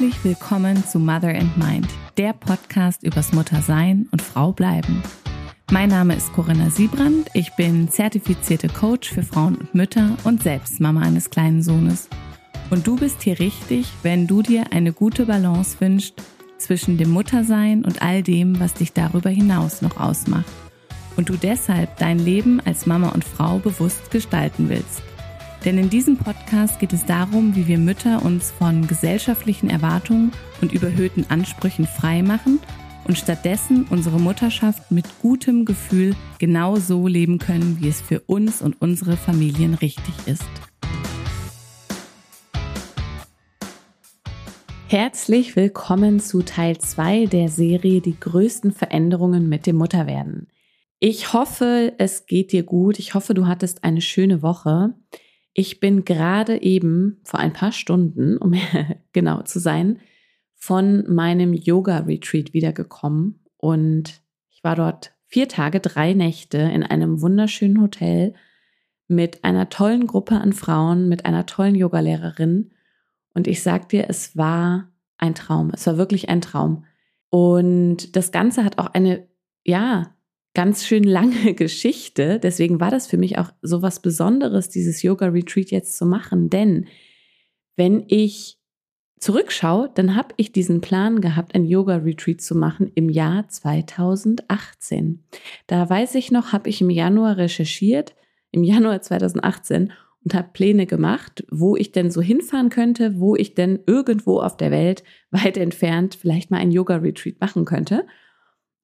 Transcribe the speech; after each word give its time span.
Herzlich 0.00 0.24
willkommen 0.24 0.82
zu 0.82 0.98
Mother 0.98 1.28
and 1.28 1.58
Mind, 1.58 1.86
der 2.16 2.32
Podcast 2.32 3.02
übers 3.02 3.34
Muttersein 3.34 4.08
und 4.12 4.22
Frau 4.22 4.50
bleiben. 4.50 5.02
Mein 5.70 5.90
Name 5.90 6.14
ist 6.14 6.32
Corinna 6.32 6.70
Siebrand, 6.70 7.28
ich 7.34 7.54
bin 7.56 7.86
zertifizierte 7.90 8.68
Coach 8.68 9.10
für 9.10 9.22
Frauen 9.22 9.56
und 9.56 9.74
Mütter 9.74 10.16
und 10.24 10.42
selbst 10.42 10.80
Mama 10.80 11.02
eines 11.02 11.28
kleinen 11.28 11.62
Sohnes. 11.62 12.08
Und 12.70 12.86
du 12.86 12.96
bist 12.96 13.20
hier 13.20 13.38
richtig, 13.40 13.88
wenn 14.02 14.26
du 14.26 14.40
dir 14.40 14.72
eine 14.72 14.94
gute 14.94 15.26
Balance 15.26 15.78
wünschst 15.80 16.14
zwischen 16.56 16.96
dem 16.96 17.10
Muttersein 17.10 17.84
und 17.84 18.00
all 18.00 18.22
dem, 18.22 18.58
was 18.58 18.72
dich 18.72 18.94
darüber 18.94 19.28
hinaus 19.28 19.82
noch 19.82 20.00
ausmacht. 20.00 20.46
Und 21.18 21.28
du 21.28 21.36
deshalb 21.36 21.98
dein 21.98 22.18
Leben 22.18 22.62
als 22.64 22.86
Mama 22.86 23.10
und 23.10 23.22
Frau 23.22 23.58
bewusst 23.58 24.10
gestalten 24.10 24.70
willst. 24.70 25.02
Denn 25.64 25.76
in 25.76 25.90
diesem 25.90 26.16
Podcast 26.16 26.78
geht 26.78 26.94
es 26.94 27.04
darum, 27.04 27.54
wie 27.54 27.66
wir 27.66 27.76
Mütter 27.76 28.24
uns 28.24 28.50
von 28.50 28.86
gesellschaftlichen 28.86 29.68
Erwartungen 29.68 30.32
und 30.62 30.72
überhöhten 30.72 31.26
Ansprüchen 31.28 31.86
frei 31.86 32.22
machen 32.22 32.60
und 33.06 33.18
stattdessen 33.18 33.86
unsere 33.90 34.18
Mutterschaft 34.18 34.90
mit 34.90 35.04
gutem 35.20 35.66
Gefühl 35.66 36.16
genau 36.38 36.76
so 36.76 37.06
leben 37.06 37.38
können, 37.38 37.76
wie 37.78 37.88
es 37.88 38.00
für 38.00 38.20
uns 38.20 38.62
und 38.62 38.80
unsere 38.80 39.18
Familien 39.18 39.74
richtig 39.74 40.14
ist. 40.24 40.44
Herzlich 44.88 45.56
willkommen 45.56 46.20
zu 46.20 46.40
Teil 46.40 46.78
2 46.78 47.26
der 47.26 47.50
Serie 47.50 48.00
Die 48.00 48.18
größten 48.18 48.72
Veränderungen 48.72 49.50
mit 49.50 49.66
dem 49.66 49.76
Mutterwerden. 49.76 50.48
Ich 51.00 51.34
hoffe, 51.34 51.92
es 51.98 52.24
geht 52.24 52.52
dir 52.52 52.62
gut. 52.62 52.98
Ich 52.98 53.12
hoffe, 53.12 53.34
du 53.34 53.46
hattest 53.46 53.84
eine 53.84 54.00
schöne 54.00 54.42
Woche. 54.42 54.94
Ich 55.52 55.80
bin 55.80 56.04
gerade 56.04 56.62
eben 56.62 57.20
vor 57.24 57.40
ein 57.40 57.52
paar 57.52 57.72
Stunden, 57.72 58.36
um 58.36 58.54
genau 59.12 59.42
zu 59.42 59.58
sein, 59.58 60.00
von 60.54 61.04
meinem 61.12 61.54
Yoga-Retreat 61.54 62.52
wiedergekommen 62.52 63.40
und 63.56 64.20
ich 64.50 64.62
war 64.62 64.76
dort 64.76 65.12
vier 65.26 65.48
Tage, 65.48 65.80
drei 65.80 66.12
Nächte 66.12 66.58
in 66.58 66.82
einem 66.82 67.22
wunderschönen 67.22 67.80
Hotel 67.80 68.34
mit 69.08 69.42
einer 69.42 69.70
tollen 69.70 70.06
Gruppe 70.06 70.36
an 70.36 70.52
Frauen, 70.52 71.08
mit 71.08 71.24
einer 71.24 71.46
tollen 71.46 71.74
Yogalehrerin 71.74 72.72
und 73.34 73.46
ich 73.46 73.62
sag 73.62 73.88
dir, 73.88 74.06
es 74.08 74.36
war 74.36 74.90
ein 75.18 75.34
Traum. 75.34 75.70
Es 75.72 75.86
war 75.86 75.96
wirklich 75.96 76.28
ein 76.28 76.40
Traum. 76.40 76.84
Und 77.28 78.16
das 78.16 78.32
Ganze 78.32 78.64
hat 78.64 78.78
auch 78.78 78.88
eine, 78.88 79.28
ja, 79.64 80.14
ganz 80.54 80.84
schön 80.84 81.04
lange 81.04 81.54
Geschichte. 81.54 82.38
Deswegen 82.38 82.80
war 82.80 82.90
das 82.90 83.06
für 83.06 83.18
mich 83.18 83.38
auch 83.38 83.50
so 83.62 83.82
was 83.82 84.00
Besonderes, 84.00 84.68
dieses 84.68 85.02
Yoga-Retreat 85.02 85.70
jetzt 85.70 85.96
zu 85.96 86.06
machen. 86.06 86.50
Denn 86.50 86.86
wenn 87.76 88.04
ich 88.08 88.58
zurückschaue, 89.20 89.90
dann 89.94 90.16
habe 90.16 90.34
ich 90.38 90.52
diesen 90.52 90.80
Plan 90.80 91.20
gehabt, 91.20 91.54
ein 91.54 91.64
Yoga-Retreat 91.64 92.40
zu 92.40 92.56
machen 92.56 92.90
im 92.94 93.08
Jahr 93.08 93.48
2018. 93.48 95.24
Da 95.66 95.88
weiß 95.88 96.14
ich 96.14 96.32
noch, 96.32 96.52
habe 96.52 96.68
ich 96.68 96.80
im 96.80 96.90
Januar 96.90 97.36
recherchiert, 97.36 98.14
im 98.50 98.64
Januar 98.64 99.02
2018 99.02 99.92
und 100.24 100.34
habe 100.34 100.50
Pläne 100.52 100.86
gemacht, 100.86 101.44
wo 101.50 101.76
ich 101.76 101.92
denn 101.92 102.10
so 102.10 102.20
hinfahren 102.20 102.70
könnte, 102.70 103.20
wo 103.20 103.36
ich 103.36 103.54
denn 103.54 103.80
irgendwo 103.86 104.40
auf 104.40 104.56
der 104.56 104.70
Welt 104.70 105.04
weit 105.30 105.56
entfernt 105.56 106.14
vielleicht 106.14 106.50
mal 106.50 106.58
ein 106.58 106.72
Yoga-Retreat 106.72 107.40
machen 107.40 107.64
könnte. 107.64 108.06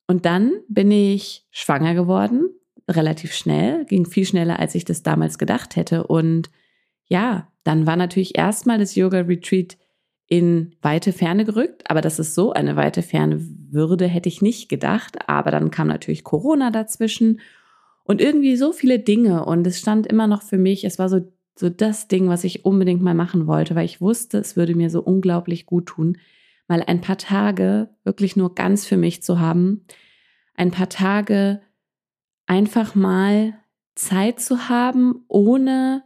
Und 0.07 0.25
dann 0.25 0.53
bin 0.69 0.91
ich 0.91 1.47
schwanger 1.51 1.95
geworden, 1.95 2.49
relativ 2.89 3.33
schnell, 3.33 3.85
ging 3.87 4.07
viel 4.07 4.25
schneller, 4.25 4.59
als 4.59 4.75
ich 4.75 4.85
das 4.85 5.03
damals 5.03 5.39
gedacht 5.39 5.77
hätte. 5.77 6.07
Und 6.07 6.51
ja, 7.07 7.49
dann 7.65 7.87
war 7.87 7.97
natürlich 7.97 8.39
erstmal 8.39 8.79
das 8.79 8.95
Yoga-Retreat 8.95 9.77
in 10.29 10.75
weite 10.83 11.13
Ferne 11.13 11.45
gerückt, 11.45 11.89
aber 11.89 12.01
dass 12.01 12.19
es 12.19 12.35
so 12.35 12.53
eine 12.53 12.77
weite 12.77 13.03
Ferne 13.03 13.41
würde, 13.71 14.07
hätte 14.07 14.29
ich 14.29 14.43
nicht 14.43 14.69
gedacht. 14.69 15.29
Aber 15.29 15.51
dann 15.51 15.71
kam 15.71 15.89
natürlich 15.89 16.25
Corona 16.25 16.71
dazwischen 16.71 17.41
und 18.05 18.21
irgendwie 18.21 18.57
so 18.57 18.73
viele 18.73 18.99
Dinge 18.99 19.45
und 19.45 19.67
es 19.67 19.79
stand 19.79 20.07
immer 20.07 20.27
noch 20.27 20.43
für 20.43 20.59
mich, 20.59 20.85
es 20.85 20.99
war 20.99 21.09
so, 21.09 21.21
so 21.57 21.69
das 21.69 22.07
Ding, 22.07 22.29
was 22.29 22.45
ich 22.45 22.65
unbedingt 22.65 23.03
mal 23.03 23.15
machen 23.15 23.47
wollte, 23.47 23.75
weil 23.75 23.85
ich 23.85 24.01
wusste, 24.01 24.39
es 24.39 24.57
würde 24.57 24.75
mir 24.77 24.91
so 24.91 25.01
unglaublich 25.01 25.67
gut 25.67 25.87
tun 25.87 26.19
mal 26.69 26.83
ein 26.83 27.01
paar 27.01 27.19
Tage 27.19 27.91
wirklich 28.05 28.37
nur 28.37 28.55
ganz 28.55 28.85
für 28.85 28.97
mich 28.97 29.23
zu 29.23 29.39
haben, 29.39 29.85
ein 30.55 30.71
paar 30.71 30.89
Tage 30.89 31.61
einfach 32.47 32.95
mal 32.95 33.55
Zeit 33.95 34.41
zu 34.41 34.69
haben, 34.69 35.25
ohne 35.29 36.03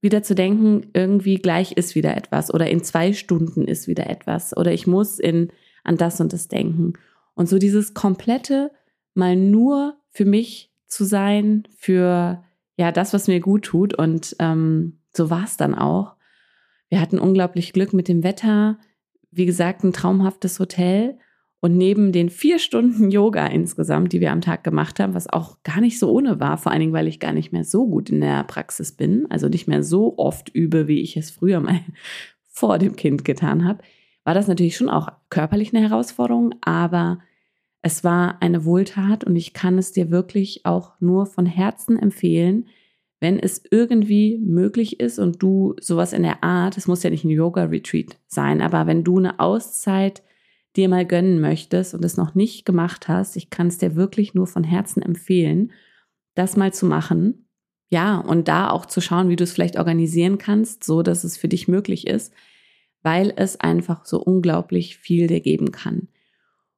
wieder 0.00 0.22
zu 0.22 0.34
denken, 0.34 0.90
irgendwie 0.94 1.36
gleich 1.36 1.72
ist 1.72 1.94
wieder 1.94 2.16
etwas 2.16 2.52
oder 2.52 2.70
in 2.70 2.84
zwei 2.84 3.12
Stunden 3.12 3.66
ist 3.66 3.88
wieder 3.88 4.08
etwas 4.08 4.56
oder 4.56 4.72
ich 4.72 4.86
muss 4.86 5.18
in, 5.18 5.50
an 5.82 5.96
das 5.96 6.20
und 6.20 6.32
das 6.32 6.48
denken. 6.48 6.92
Und 7.34 7.48
so 7.48 7.58
dieses 7.58 7.94
komplette 7.94 8.70
mal 9.14 9.36
nur 9.36 9.96
für 10.10 10.24
mich 10.24 10.72
zu 10.86 11.04
sein, 11.04 11.64
für 11.76 12.42
ja 12.76 12.92
das, 12.92 13.12
was 13.12 13.28
mir 13.28 13.40
gut 13.40 13.64
tut. 13.64 13.94
Und 13.94 14.34
ähm, 14.38 15.00
so 15.14 15.30
war 15.30 15.44
es 15.44 15.56
dann 15.56 15.74
auch. 15.74 16.16
Wir 16.88 17.00
hatten 17.00 17.18
unglaublich 17.18 17.72
Glück 17.72 17.92
mit 17.92 18.08
dem 18.08 18.22
Wetter 18.22 18.78
wie 19.30 19.46
gesagt, 19.46 19.84
ein 19.84 19.92
traumhaftes 19.92 20.58
Hotel. 20.58 21.18
Und 21.60 21.76
neben 21.76 22.12
den 22.12 22.30
vier 22.30 22.60
Stunden 22.60 23.10
Yoga 23.10 23.46
insgesamt, 23.46 24.12
die 24.12 24.20
wir 24.20 24.30
am 24.30 24.40
Tag 24.40 24.62
gemacht 24.62 25.00
haben, 25.00 25.14
was 25.14 25.28
auch 25.28 25.62
gar 25.64 25.80
nicht 25.80 25.98
so 25.98 26.12
ohne 26.12 26.38
war, 26.38 26.56
vor 26.56 26.70
allen 26.70 26.80
Dingen, 26.80 26.92
weil 26.92 27.08
ich 27.08 27.18
gar 27.18 27.32
nicht 27.32 27.52
mehr 27.52 27.64
so 27.64 27.88
gut 27.88 28.10
in 28.10 28.20
der 28.20 28.44
Praxis 28.44 28.92
bin, 28.92 29.26
also 29.28 29.48
nicht 29.48 29.66
mehr 29.66 29.82
so 29.82 30.16
oft 30.18 30.48
übe, 30.54 30.86
wie 30.86 31.00
ich 31.00 31.16
es 31.16 31.30
früher 31.30 31.60
mal 31.60 31.80
vor 32.46 32.78
dem 32.78 32.94
Kind 32.94 33.24
getan 33.24 33.64
habe, 33.64 33.82
war 34.22 34.34
das 34.34 34.46
natürlich 34.46 34.76
schon 34.76 34.88
auch 34.88 35.08
körperlich 35.30 35.74
eine 35.74 35.88
Herausforderung, 35.88 36.54
aber 36.60 37.18
es 37.82 38.04
war 38.04 38.42
eine 38.42 38.64
Wohltat 38.64 39.24
und 39.24 39.36
ich 39.36 39.52
kann 39.52 39.78
es 39.78 39.92
dir 39.92 40.10
wirklich 40.10 40.64
auch 40.64 40.92
nur 41.00 41.26
von 41.26 41.46
Herzen 41.46 41.98
empfehlen, 41.98 42.66
wenn 43.20 43.38
es 43.38 43.62
irgendwie 43.70 44.38
möglich 44.38 45.00
ist 45.00 45.18
und 45.18 45.42
du 45.42 45.74
sowas 45.80 46.12
in 46.12 46.22
der 46.22 46.44
Art, 46.44 46.76
es 46.76 46.86
muss 46.86 47.02
ja 47.02 47.10
nicht 47.10 47.24
ein 47.24 47.30
Yoga-Retreat 47.30 48.16
sein, 48.26 48.60
aber 48.60 48.86
wenn 48.86 49.04
du 49.04 49.18
eine 49.18 49.40
Auszeit 49.40 50.22
dir 50.76 50.88
mal 50.88 51.04
gönnen 51.04 51.40
möchtest 51.40 51.94
und 51.94 52.04
es 52.04 52.16
noch 52.16 52.34
nicht 52.34 52.64
gemacht 52.64 53.08
hast, 53.08 53.36
ich 53.36 53.50
kann 53.50 53.66
es 53.66 53.78
dir 53.78 53.96
wirklich 53.96 54.34
nur 54.34 54.46
von 54.46 54.62
Herzen 54.62 55.02
empfehlen, 55.02 55.72
das 56.34 56.56
mal 56.56 56.72
zu 56.72 56.86
machen. 56.86 57.46
Ja, 57.90 58.18
und 58.18 58.48
da 58.48 58.70
auch 58.70 58.86
zu 58.86 59.00
schauen, 59.00 59.28
wie 59.28 59.36
du 59.36 59.44
es 59.44 59.52
vielleicht 59.52 59.78
organisieren 59.78 60.38
kannst, 60.38 60.84
so 60.84 61.02
dass 61.02 61.24
es 61.24 61.36
für 61.36 61.48
dich 61.48 61.68
möglich 61.68 62.06
ist, 62.06 62.32
weil 63.02 63.32
es 63.34 63.58
einfach 63.58 64.04
so 64.04 64.20
unglaublich 64.20 64.98
viel 64.98 65.26
dir 65.26 65.40
geben 65.40 65.72
kann. 65.72 66.08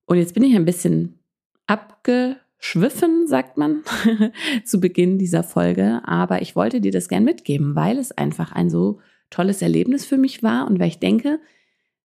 Und 0.07 0.19
jetzt 0.19 0.35
bin 0.35 0.45
ich 0.45 0.55
ein 0.55 0.65
bisschen 0.65 1.19
abge 1.67 2.37
schwiffen, 2.61 3.27
sagt 3.27 3.57
man, 3.57 3.83
zu 4.65 4.81
Beginn 4.81 5.19
dieser 5.19 5.43
Folge. 5.43 6.03
Aber 6.05 6.43
ich 6.43 6.55
wollte 6.55 6.81
dir 6.81 6.93
das 6.93 7.09
gern 7.09 7.25
mitgeben, 7.25 7.75
weil 7.75 7.99
es 7.99 8.13
einfach 8.13 8.53
ein 8.53 8.71
so 8.71 9.01
tolles 9.31 9.63
Erlebnis 9.63 10.05
für 10.05 10.19
mich 10.19 10.43
war 10.43 10.69
und 10.69 10.79
weil 10.79 10.89
ich 10.89 10.99
denke, 10.99 11.41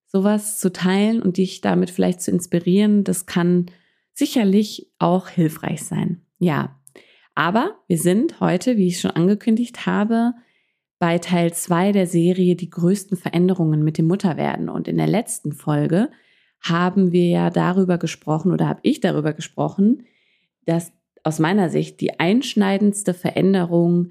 sowas 0.08 0.60
zu 0.60 0.72
teilen 0.72 1.22
und 1.22 1.38
dich 1.38 1.62
damit 1.62 1.90
vielleicht 1.90 2.22
zu 2.22 2.32
inspirieren, 2.32 3.04
das 3.04 3.26
kann 3.26 3.66
sicherlich 4.14 4.90
auch 4.98 5.28
hilfreich 5.28 5.84
sein. 5.84 6.22
Ja, 6.40 6.80
aber 7.34 7.76
wir 7.88 7.98
sind 7.98 8.40
heute, 8.40 8.78
wie 8.78 8.88
ich 8.88 9.02
schon 9.02 9.12
angekündigt 9.12 9.86
habe, 9.86 10.34
bei 11.00 11.18
Teil 11.18 11.54
2 11.54 11.92
der 11.92 12.08
Serie 12.08 12.56
Die 12.56 12.70
größten 12.70 13.18
Veränderungen 13.18 13.84
mit 13.84 13.98
dem 13.98 14.08
Mutterwerden. 14.08 14.70
Und 14.70 14.88
in 14.88 14.96
der 14.96 15.08
letzten 15.08 15.52
Folge 15.52 16.10
haben 16.62 17.12
wir 17.12 17.28
ja 17.28 17.50
darüber 17.50 17.98
gesprochen 17.98 18.54
oder 18.54 18.70
habe 18.70 18.80
ich 18.84 19.02
darüber 19.02 19.34
gesprochen, 19.34 20.06
dass 20.66 20.92
aus 21.24 21.40
meiner 21.40 21.70
Sicht 21.70 22.02
die 22.02 22.20
einschneidendste 22.20 23.14
Veränderung 23.14 24.10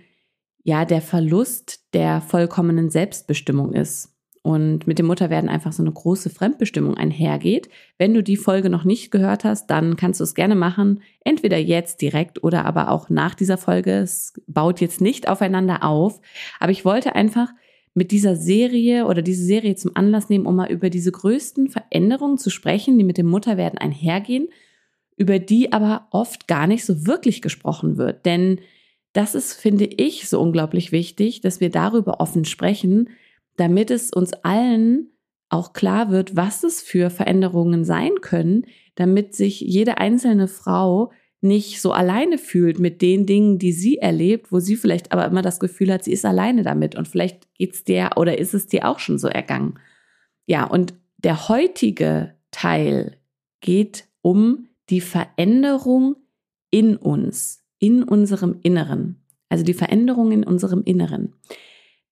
ja 0.65 0.85
der 0.85 1.01
Verlust 1.01 1.85
der 1.95 2.21
vollkommenen 2.21 2.91
Selbstbestimmung 2.91 3.73
ist 3.73 4.15
und 4.43 4.87
mit 4.87 4.99
dem 4.99 5.07
Mutterwerden 5.07 5.49
einfach 5.49 5.73
so 5.73 5.83
eine 5.83 5.93
große 5.93 6.29
Fremdbestimmung 6.29 6.97
einhergeht. 6.97 7.69
Wenn 7.99 8.13
du 8.13 8.23
die 8.23 8.37
Folge 8.37 8.69
noch 8.69 8.85
nicht 8.85 9.11
gehört 9.11 9.45
hast, 9.45 9.69
dann 9.71 9.97
kannst 9.97 10.21
du 10.21 10.25
es 10.25 10.35
gerne 10.35 10.55
machen, 10.55 11.03
entweder 11.25 11.57
jetzt 11.57 12.03
direkt 12.03 12.43
oder 12.43 12.67
aber 12.67 12.91
auch 12.91 13.09
nach 13.09 13.35
dieser 13.35 13.57
Folge. 13.57 13.93
Es 13.93 14.35
baut 14.47 14.81
jetzt 14.81 15.01
nicht 15.01 15.29
aufeinander 15.29 15.83
auf, 15.83 16.21
aber 16.61 16.73
ich 16.73 16.85
wollte 16.85 17.15
einfach 17.15 17.49
mit 17.95 18.11
dieser 18.11 18.37
Serie 18.37 19.07
oder 19.07 19.23
diese 19.23 19.45
Serie 19.45 19.77
zum 19.77 19.93
Anlass 19.95 20.29
nehmen, 20.29 20.47
um 20.47 20.57
mal 20.57 20.71
über 20.71 20.91
diese 20.91 21.13
größten 21.13 21.71
Veränderungen 21.71 22.37
zu 22.37 22.51
sprechen, 22.51 22.99
die 22.99 23.05
mit 23.05 23.17
dem 23.17 23.27
Mutterwerden 23.27 23.79
einhergehen 23.79 24.49
über 25.17 25.39
die 25.39 25.73
aber 25.73 26.09
oft 26.11 26.49
gar 26.49 26.67
nicht 26.67 26.85
so 26.85 27.07
wirklich 27.07 27.43
gesprochen 27.43 27.97
wird. 27.97 28.27
Denn 28.27 28.61
das 29.13 29.35
ist, 29.35 29.55
finde 29.55 29.85
ich, 29.85 30.29
so 30.29 30.41
unglaublich 30.41 30.91
wichtig, 30.93 31.41
dass 31.41 31.61
wir 31.61 31.71
darüber 31.71 32.21
offen 32.21 32.45
sprechen, 32.45 33.11
damit 33.57 33.91
es 33.91 34.13
uns 34.13 34.33
allen 34.33 35.11
auch 35.49 35.73
klar 35.73 36.11
wird, 36.11 36.35
was 36.35 36.65
es 36.65 36.83
für 36.83 37.11
Veränderungen 37.11 37.85
sein 37.85 38.21
können, 38.21 38.67
damit 38.97 39.35
sich 39.35 39.61
jede 39.61 39.99
einzelne 39.99 40.49
Frau 40.49 41.13
nicht 41.41 41.81
so 41.81 41.93
alleine 41.93 42.39
fühlt 42.39 42.79
mit 42.79 43.03
den 43.03 43.27
Dingen, 43.27 43.59
die 43.59 43.73
sie 43.73 43.99
erlebt, 43.99 44.51
wo 44.51 44.61
sie 44.61 44.77
vielleicht 44.77 45.13
aber 45.13 45.27
immer 45.27 45.43
das 45.43 45.61
Gefühl 45.61 45.93
hat, 45.93 46.03
sie 46.03 46.13
ist 46.13 46.25
alleine 46.25 46.63
damit 46.63 46.97
und 46.97 47.07
vielleicht 47.07 47.47
geht's 47.55 47.85
dir 47.85 48.11
oder 48.17 48.39
ist 48.39 48.55
es 48.55 48.67
dir 48.67 48.89
auch 48.89 48.99
schon 48.99 49.19
so 49.19 49.29
ergangen. 49.29 49.79
Ja, 50.47 50.65
und 50.65 50.95
Der 51.19 51.49
heutige 51.49 52.35
Teil 52.51 53.17
geht 53.63 54.09
um 54.21 54.69
die 54.91 55.01
Veränderung 55.01 56.17
in 56.71 56.97
uns, 56.97 57.65
in 57.79 58.03
unserem 58.03 58.59
Inneren. 58.63 59.23
Also 59.49 59.65
die 59.65 59.75
Veränderung 59.75 60.33
in 60.33 60.45
unserem 60.45 60.83
Inneren. 60.85 61.35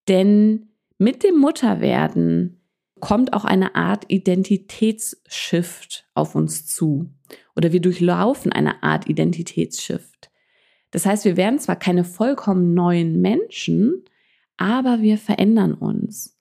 Denn 0.08 0.70
mit 0.98 1.24
dem 1.24 1.38
Mutterwerden 1.38 2.60
kommt 3.00 3.32
auch 3.32 3.44
eine 3.44 3.74
Art 3.74 4.04
Identitätsshift 4.08 6.06
auf 6.14 6.34
uns 6.34 6.66
zu. 6.66 7.10
Oder 7.56 7.72
wir 7.72 7.80
durchlaufen 7.80 8.52
eine 8.52 8.82
Art 8.82 9.08
Identitätsshift. 9.08 10.30
Das 10.92 11.06
heißt, 11.06 11.25
wir 11.25 11.36
werden 11.36 11.58
zwar 11.58 11.76
keine 11.76 12.04
vollkommen 12.04 12.75
neuen 12.75 13.20
Menschen, 13.20 14.04
aber 14.56 15.02
wir 15.02 15.18
verändern 15.18 15.75
uns. 15.75 16.38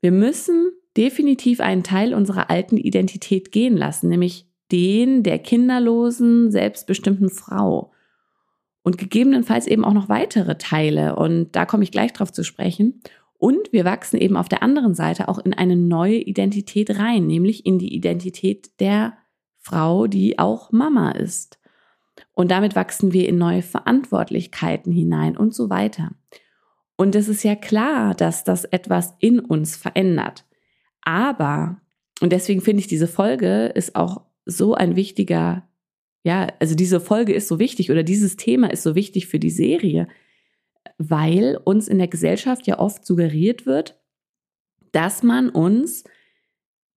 Wir 0.00 0.12
müssen 0.12 0.70
definitiv 0.96 1.60
einen 1.60 1.82
Teil 1.82 2.14
unserer 2.14 2.50
alten 2.50 2.76
Identität 2.76 3.50
gehen 3.50 3.76
lassen, 3.76 4.08
nämlich 4.08 4.46
den 4.72 5.22
der 5.22 5.38
kinderlosen, 5.38 6.50
selbstbestimmten 6.50 7.30
Frau. 7.30 7.92
Und 8.82 8.98
gegebenenfalls 8.98 9.66
eben 9.66 9.84
auch 9.84 9.92
noch 9.92 10.08
weitere 10.08 10.58
Teile. 10.58 11.16
Und 11.16 11.52
da 11.52 11.66
komme 11.66 11.82
ich 11.82 11.90
gleich 11.90 12.12
drauf 12.12 12.32
zu 12.32 12.44
sprechen. 12.44 13.00
Und 13.38 13.72
wir 13.72 13.84
wachsen 13.84 14.16
eben 14.16 14.36
auf 14.36 14.48
der 14.48 14.62
anderen 14.62 14.94
Seite 14.94 15.28
auch 15.28 15.38
in 15.38 15.52
eine 15.52 15.76
neue 15.76 16.18
Identität 16.18 16.98
rein, 16.98 17.26
nämlich 17.26 17.66
in 17.66 17.78
die 17.78 17.94
Identität 17.94 18.80
der 18.80 19.14
Frau, 19.58 20.06
die 20.06 20.38
auch 20.38 20.72
Mama 20.72 21.10
ist. 21.10 21.58
Und 22.32 22.50
damit 22.50 22.76
wachsen 22.76 23.12
wir 23.12 23.28
in 23.28 23.38
neue 23.38 23.62
Verantwortlichkeiten 23.62 24.92
hinein 24.92 25.36
und 25.36 25.54
so 25.54 25.68
weiter. 25.68 26.12
Und 26.96 27.14
es 27.14 27.28
ist 27.28 27.42
ja 27.42 27.56
klar, 27.56 28.14
dass 28.14 28.44
das 28.44 28.64
etwas 28.64 29.14
in 29.18 29.40
uns 29.40 29.76
verändert. 29.76 30.44
Aber, 31.02 31.80
und 32.20 32.32
deswegen 32.32 32.62
finde 32.62 32.80
ich, 32.80 32.86
diese 32.86 33.08
Folge 33.08 33.66
ist 33.66 33.96
auch 33.96 34.22
so 34.46 34.74
ein 34.74 34.96
wichtiger, 34.96 35.68
ja, 36.22 36.52
also 36.60 36.74
diese 36.74 37.00
Folge 37.00 37.34
ist 37.34 37.48
so 37.48 37.58
wichtig 37.58 37.90
oder 37.90 38.02
dieses 38.02 38.36
Thema 38.36 38.72
ist 38.72 38.82
so 38.82 38.94
wichtig 38.94 39.26
für 39.26 39.38
die 39.38 39.50
Serie, 39.50 40.08
weil 40.98 41.60
uns 41.64 41.88
in 41.88 41.98
der 41.98 42.08
Gesellschaft 42.08 42.66
ja 42.66 42.78
oft 42.78 43.04
suggeriert 43.04 43.66
wird, 43.66 44.00
dass 44.92 45.22
man 45.22 45.50
uns 45.50 46.04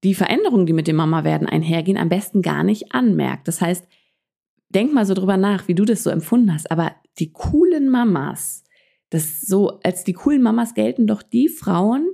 die 0.04 0.14
Veränderungen, 0.14 0.66
die 0.66 0.74
mit 0.74 0.88
dem 0.88 0.96
Mama 0.96 1.24
werden 1.24 1.48
einhergehen, 1.48 1.98
am 1.98 2.08
besten 2.08 2.42
gar 2.42 2.64
nicht 2.64 2.94
anmerkt. 2.94 3.48
Das 3.48 3.60
heißt, 3.60 3.86
denk 4.70 4.94
mal 4.94 5.06
so 5.06 5.14
drüber 5.14 5.36
nach, 5.36 5.68
wie 5.68 5.76
du 5.76 5.84
das 5.84 6.04
so 6.04 6.10
empfunden 6.10 6.54
hast. 6.54 6.72
Aber 6.72 6.96
die 7.18 7.34
coolen 7.34 7.90
Mamas, 7.90 8.64
das 9.10 9.42
so, 9.42 9.80
als 9.84 10.04
die 10.04 10.14
coolen 10.14 10.42
Mamas 10.42 10.74
gelten 10.74 11.08
doch 11.08 11.22
die 11.22 11.50
Frauen, 11.50 12.08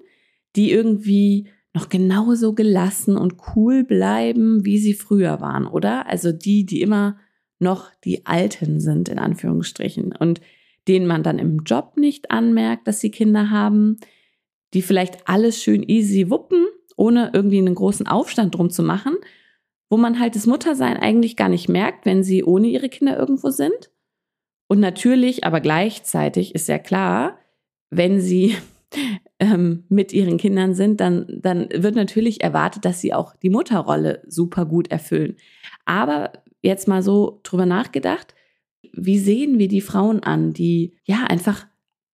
die 0.55 0.71
irgendwie 0.71 1.49
noch 1.75 1.89
genauso 1.89 2.53
gelassen 2.53 3.17
und 3.17 3.35
cool 3.55 3.83
bleiben, 3.83 4.63
wie 4.63 4.77
sie 4.77 4.93
früher 4.93 5.41
waren, 5.41 5.67
oder? 5.67 6.07
Also 6.07 6.31
die, 6.31 6.65
die 6.65 6.81
immer 6.81 7.17
noch 7.59 7.91
die 8.03 8.25
Alten 8.25 8.79
sind, 8.79 9.09
in 9.09 9.19
Anführungsstrichen. 9.19 10.13
Und 10.13 10.41
denen 10.87 11.05
man 11.05 11.21
dann 11.21 11.37
im 11.37 11.63
Job 11.63 11.97
nicht 11.97 12.31
anmerkt, 12.31 12.87
dass 12.87 13.01
sie 13.01 13.11
Kinder 13.11 13.49
haben, 13.49 13.97
die 14.73 14.81
vielleicht 14.81 15.27
alles 15.27 15.61
schön 15.61 15.83
easy 15.83 16.29
wuppen, 16.29 16.65
ohne 16.95 17.31
irgendwie 17.33 17.57
einen 17.57 17.75
großen 17.75 18.07
Aufstand 18.07 18.55
drum 18.55 18.69
zu 18.69 18.81
machen, 18.81 19.15
wo 19.89 19.97
man 19.97 20.19
halt 20.19 20.35
das 20.35 20.47
Muttersein 20.47 20.97
eigentlich 20.97 21.35
gar 21.35 21.49
nicht 21.49 21.67
merkt, 21.67 22.05
wenn 22.05 22.23
sie 22.23 22.43
ohne 22.43 22.67
ihre 22.67 22.89
Kinder 22.89 23.17
irgendwo 23.17 23.49
sind. 23.49 23.91
Und 24.67 24.79
natürlich, 24.79 25.43
aber 25.43 25.59
gleichzeitig 25.59 26.55
ist 26.55 26.67
ja 26.67 26.79
klar, 26.79 27.37
wenn 27.89 28.19
sie 28.21 28.55
ähm, 29.39 29.83
mit 29.89 30.13
ihren 30.13 30.37
Kindern 30.37 30.73
sind, 30.73 30.99
dann, 31.01 31.25
dann 31.41 31.69
wird 31.71 31.95
natürlich 31.95 32.41
erwartet, 32.41 32.85
dass 32.85 33.01
sie 33.01 33.13
auch 33.13 33.35
die 33.35 33.49
Mutterrolle 33.49 34.21
super 34.27 34.65
gut 34.65 34.89
erfüllen. 34.89 35.35
Aber 35.85 36.33
jetzt 36.61 36.87
mal 36.87 37.03
so 37.03 37.39
drüber 37.43 37.65
nachgedacht, 37.65 38.35
wie 38.93 39.19
sehen 39.19 39.59
wir 39.59 39.67
die 39.67 39.81
Frauen 39.81 40.23
an, 40.23 40.53
die 40.53 40.97
ja 41.03 41.25
einfach 41.27 41.65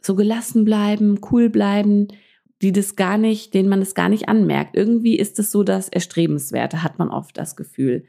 so 0.01 0.15
gelassen 0.15 0.65
bleiben, 0.65 1.19
cool 1.31 1.49
bleiben, 1.49 2.07
die 2.61 2.71
das 2.71 2.95
gar 2.95 3.17
nicht, 3.17 3.53
denen 3.53 3.69
man 3.69 3.79
das 3.79 3.95
gar 3.95 4.09
nicht 4.09 4.29
anmerkt. 4.29 4.75
Irgendwie 4.75 5.17
ist 5.17 5.39
es 5.39 5.51
so 5.51 5.63
das 5.63 5.89
Erstrebenswerte, 5.89 6.83
hat 6.83 6.99
man 6.99 7.09
oft 7.09 7.37
das 7.37 7.55
Gefühl. 7.55 8.05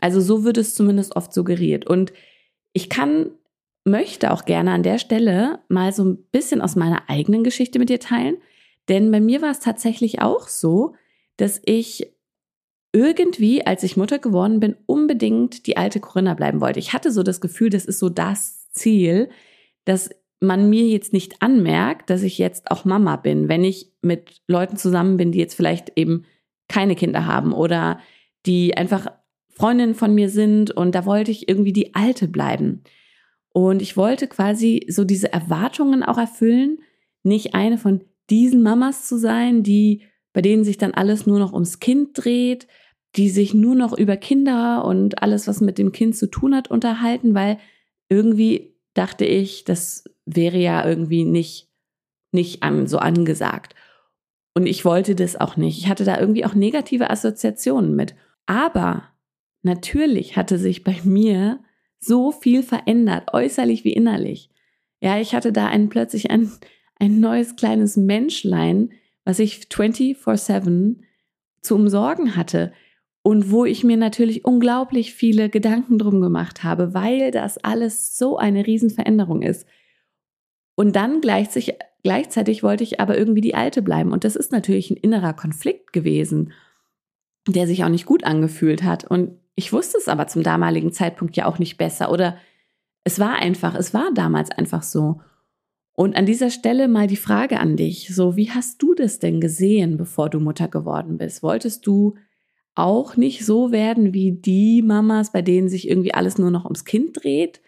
Also 0.00 0.20
so 0.20 0.44
wird 0.44 0.58
es 0.58 0.74
zumindest 0.74 1.16
oft 1.16 1.32
suggeriert. 1.32 1.86
Und 1.86 2.12
ich 2.72 2.88
kann, 2.88 3.30
möchte 3.86 4.32
auch 4.32 4.44
gerne 4.44 4.72
an 4.72 4.82
der 4.82 4.98
Stelle 4.98 5.60
mal 5.68 5.92
so 5.92 6.04
ein 6.04 6.18
bisschen 6.32 6.60
aus 6.60 6.76
meiner 6.76 7.08
eigenen 7.08 7.44
Geschichte 7.44 7.78
mit 7.78 7.88
dir 7.88 8.00
teilen. 8.00 8.36
Denn 8.88 9.10
bei 9.10 9.20
mir 9.20 9.42
war 9.42 9.50
es 9.50 9.60
tatsächlich 9.60 10.20
auch 10.20 10.48
so, 10.48 10.94
dass 11.36 11.60
ich 11.64 12.12
irgendwie, 12.92 13.66
als 13.66 13.82
ich 13.82 13.96
Mutter 13.96 14.18
geworden 14.18 14.58
bin, 14.58 14.76
unbedingt 14.86 15.66
die 15.66 15.76
alte 15.76 16.00
Corinna 16.00 16.34
bleiben 16.34 16.60
wollte. 16.60 16.78
Ich 16.78 16.92
hatte 16.92 17.12
so 17.12 17.22
das 17.22 17.40
Gefühl, 17.40 17.70
das 17.70 17.84
ist 17.84 17.98
so 17.98 18.08
das 18.08 18.70
Ziel, 18.72 19.28
dass 19.84 20.10
man 20.40 20.68
mir 20.68 20.86
jetzt 20.86 21.12
nicht 21.12 21.40
anmerkt, 21.40 22.10
dass 22.10 22.22
ich 22.22 22.38
jetzt 22.38 22.70
auch 22.70 22.84
Mama 22.84 23.16
bin, 23.16 23.48
wenn 23.48 23.64
ich 23.64 23.92
mit 24.02 24.42
Leuten 24.48 24.76
zusammen 24.76 25.16
bin, 25.16 25.32
die 25.32 25.38
jetzt 25.38 25.54
vielleicht 25.54 25.92
eben 25.96 26.24
keine 26.68 26.96
Kinder 26.96 27.26
haben 27.26 27.52
oder 27.52 28.00
die 28.46 28.76
einfach 28.76 29.08
Freundinnen 29.50 29.94
von 29.94 30.14
mir 30.14 30.28
sind 30.28 30.70
und 30.70 30.94
da 30.94 31.06
wollte 31.06 31.30
ich 31.30 31.48
irgendwie 31.48 31.72
die 31.72 31.94
Alte 31.94 32.28
bleiben. 32.28 32.82
Und 33.56 33.80
ich 33.80 33.96
wollte 33.96 34.26
quasi 34.28 34.84
so 34.86 35.04
diese 35.04 35.32
Erwartungen 35.32 36.02
auch 36.02 36.18
erfüllen, 36.18 36.80
nicht 37.22 37.54
eine 37.54 37.78
von 37.78 38.04
diesen 38.28 38.62
Mamas 38.62 39.08
zu 39.08 39.16
sein, 39.16 39.62
die 39.62 40.02
bei 40.34 40.42
denen 40.42 40.62
sich 40.62 40.76
dann 40.76 40.92
alles 40.92 41.24
nur 41.24 41.38
noch 41.38 41.54
ums 41.54 41.80
Kind 41.80 42.10
dreht, 42.12 42.66
die 43.14 43.30
sich 43.30 43.54
nur 43.54 43.74
noch 43.74 43.96
über 43.96 44.18
Kinder 44.18 44.84
und 44.84 45.22
alles, 45.22 45.48
was 45.48 45.62
mit 45.62 45.78
dem 45.78 45.90
Kind 45.90 46.14
zu 46.16 46.30
tun 46.30 46.54
hat, 46.54 46.70
unterhalten, 46.70 47.34
weil 47.34 47.56
irgendwie 48.10 48.74
dachte 48.92 49.24
ich, 49.24 49.64
das 49.64 50.04
wäre 50.26 50.58
ja 50.58 50.86
irgendwie 50.86 51.24
nicht, 51.24 51.70
nicht 52.32 52.62
an, 52.62 52.86
so 52.86 52.98
angesagt. 52.98 53.74
Und 54.52 54.66
ich 54.66 54.84
wollte 54.84 55.14
das 55.14 55.34
auch 55.34 55.56
nicht. 55.56 55.78
Ich 55.78 55.88
hatte 55.88 56.04
da 56.04 56.20
irgendwie 56.20 56.44
auch 56.44 56.54
negative 56.54 57.08
Assoziationen 57.08 57.96
mit. 57.96 58.16
Aber 58.44 59.04
natürlich 59.62 60.36
hatte 60.36 60.58
sich 60.58 60.84
bei 60.84 61.00
mir 61.04 61.60
so 61.98 62.32
viel 62.32 62.62
verändert, 62.62 63.32
äußerlich 63.32 63.84
wie 63.84 63.92
innerlich. 63.92 64.50
Ja, 65.00 65.18
ich 65.18 65.34
hatte 65.34 65.52
da 65.52 65.66
ein, 65.66 65.88
plötzlich 65.88 66.30
ein, 66.30 66.50
ein 66.98 67.20
neues 67.20 67.56
kleines 67.56 67.96
Menschlein, 67.96 68.90
was 69.24 69.38
ich 69.38 69.66
24-7 69.70 70.96
zu 71.60 71.74
umsorgen 71.74 72.36
hatte 72.36 72.72
und 73.22 73.50
wo 73.50 73.64
ich 73.64 73.82
mir 73.82 73.96
natürlich 73.96 74.44
unglaublich 74.44 75.12
viele 75.12 75.50
Gedanken 75.50 75.98
drum 75.98 76.20
gemacht 76.20 76.62
habe, 76.62 76.94
weil 76.94 77.32
das 77.32 77.58
alles 77.58 78.16
so 78.16 78.38
eine 78.38 78.66
Riesenveränderung 78.66 79.42
ist. 79.42 79.66
Und 80.76 80.94
dann 80.94 81.20
gleichzeitig, 81.20 81.74
gleichzeitig 82.04 82.62
wollte 82.62 82.84
ich 82.84 83.00
aber 83.00 83.18
irgendwie 83.18 83.40
die 83.40 83.56
Alte 83.56 83.82
bleiben. 83.82 84.12
Und 84.12 84.22
das 84.22 84.36
ist 84.36 84.52
natürlich 84.52 84.90
ein 84.90 84.96
innerer 84.96 85.32
Konflikt 85.32 85.92
gewesen, 85.92 86.52
der 87.48 87.66
sich 87.66 87.82
auch 87.82 87.88
nicht 87.88 88.06
gut 88.06 88.22
angefühlt 88.22 88.84
hat. 88.84 89.04
Und 89.04 89.40
ich 89.56 89.72
wusste 89.72 89.98
es 89.98 90.06
aber 90.06 90.28
zum 90.28 90.42
damaligen 90.42 90.92
Zeitpunkt 90.92 91.36
ja 91.36 91.46
auch 91.46 91.58
nicht 91.58 91.78
besser. 91.78 92.12
Oder 92.12 92.36
es 93.04 93.18
war 93.18 93.36
einfach, 93.36 93.74
es 93.74 93.94
war 93.94 94.12
damals 94.14 94.50
einfach 94.50 94.82
so. 94.82 95.20
Und 95.94 96.14
an 96.14 96.26
dieser 96.26 96.50
Stelle 96.50 96.88
mal 96.88 97.06
die 97.06 97.16
Frage 97.16 97.58
an 97.58 97.76
dich, 97.76 98.14
so 98.14 98.36
wie 98.36 98.50
hast 98.50 98.82
du 98.82 98.94
das 98.94 99.18
denn 99.18 99.40
gesehen, 99.40 99.96
bevor 99.96 100.28
du 100.28 100.40
Mutter 100.40 100.68
geworden 100.68 101.16
bist? 101.16 101.42
Wolltest 101.42 101.86
du 101.86 102.16
auch 102.74 103.16
nicht 103.16 103.46
so 103.46 103.72
werden 103.72 104.12
wie 104.12 104.32
die 104.32 104.82
Mamas, 104.82 105.32
bei 105.32 105.40
denen 105.40 105.70
sich 105.70 105.88
irgendwie 105.88 106.12
alles 106.12 106.36
nur 106.36 106.50
noch 106.50 106.64
ums 106.64 106.84
Kind 106.84 107.24
dreht? 107.24 107.62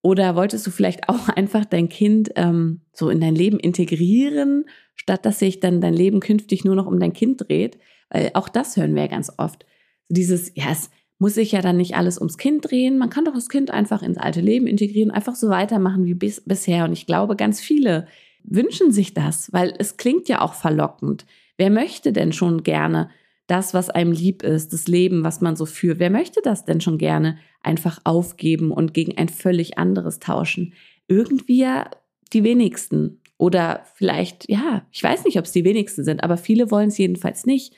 Oder 0.00 0.36
wolltest 0.36 0.66
du 0.66 0.70
vielleicht 0.70 1.08
auch 1.10 1.28
einfach 1.28 1.66
dein 1.66 1.90
Kind 1.90 2.30
ähm, 2.36 2.80
so 2.94 3.10
in 3.10 3.20
dein 3.20 3.34
Leben 3.34 3.60
integrieren, 3.60 4.64
statt 4.94 5.26
dass 5.26 5.38
sich 5.38 5.60
dann 5.60 5.82
dein 5.82 5.92
Leben 5.92 6.20
künftig 6.20 6.64
nur 6.64 6.76
noch 6.76 6.86
um 6.86 6.98
dein 6.98 7.12
Kind 7.12 7.42
dreht? 7.46 7.78
Weil 8.08 8.30
auch 8.32 8.48
das 8.48 8.78
hören 8.78 8.94
wir 8.94 9.02
ja 9.02 9.08
ganz 9.08 9.30
oft. 9.36 9.66
Dieses, 10.08 10.52
ja, 10.54 10.70
es 10.72 10.90
muss 11.20 11.34
sich 11.34 11.52
ja 11.52 11.60
dann 11.60 11.76
nicht 11.76 11.96
alles 11.96 12.18
ums 12.18 12.38
Kind 12.38 12.70
drehen. 12.70 12.96
Man 12.96 13.10
kann 13.10 13.26
doch 13.26 13.34
das 13.34 13.50
Kind 13.50 13.70
einfach 13.70 14.02
ins 14.02 14.16
alte 14.16 14.40
Leben 14.40 14.66
integrieren, 14.66 15.10
einfach 15.10 15.34
so 15.34 15.50
weitermachen 15.50 16.06
wie 16.06 16.14
bis, 16.14 16.40
bisher. 16.40 16.84
Und 16.84 16.92
ich 16.92 17.06
glaube, 17.06 17.36
ganz 17.36 17.60
viele 17.60 18.06
wünschen 18.42 18.90
sich 18.90 19.12
das, 19.12 19.52
weil 19.52 19.74
es 19.78 19.98
klingt 19.98 20.30
ja 20.30 20.40
auch 20.40 20.54
verlockend. 20.54 21.26
Wer 21.58 21.68
möchte 21.68 22.14
denn 22.14 22.32
schon 22.32 22.62
gerne 22.62 23.10
das, 23.46 23.74
was 23.74 23.90
einem 23.90 24.12
lieb 24.12 24.42
ist, 24.42 24.72
das 24.72 24.88
Leben, 24.88 25.22
was 25.22 25.42
man 25.42 25.56
so 25.56 25.66
führt. 25.66 25.98
Wer 25.98 26.08
möchte 26.08 26.40
das 26.42 26.64
denn 26.64 26.80
schon 26.80 26.96
gerne 26.96 27.36
einfach 27.62 28.00
aufgeben 28.04 28.70
und 28.70 28.94
gegen 28.94 29.18
ein 29.18 29.28
völlig 29.28 29.76
anderes 29.76 30.20
tauschen? 30.20 30.72
Irgendwie 31.06 31.58
ja 31.58 31.90
die 32.32 32.44
wenigsten. 32.44 33.20
Oder 33.36 33.84
vielleicht, 33.94 34.48
ja, 34.48 34.86
ich 34.90 35.02
weiß 35.02 35.24
nicht, 35.24 35.38
ob 35.38 35.44
es 35.44 35.52
die 35.52 35.64
wenigsten 35.64 36.02
sind, 36.02 36.24
aber 36.24 36.38
viele 36.38 36.70
wollen 36.70 36.88
es 36.88 36.96
jedenfalls 36.96 37.44
nicht. 37.44 37.74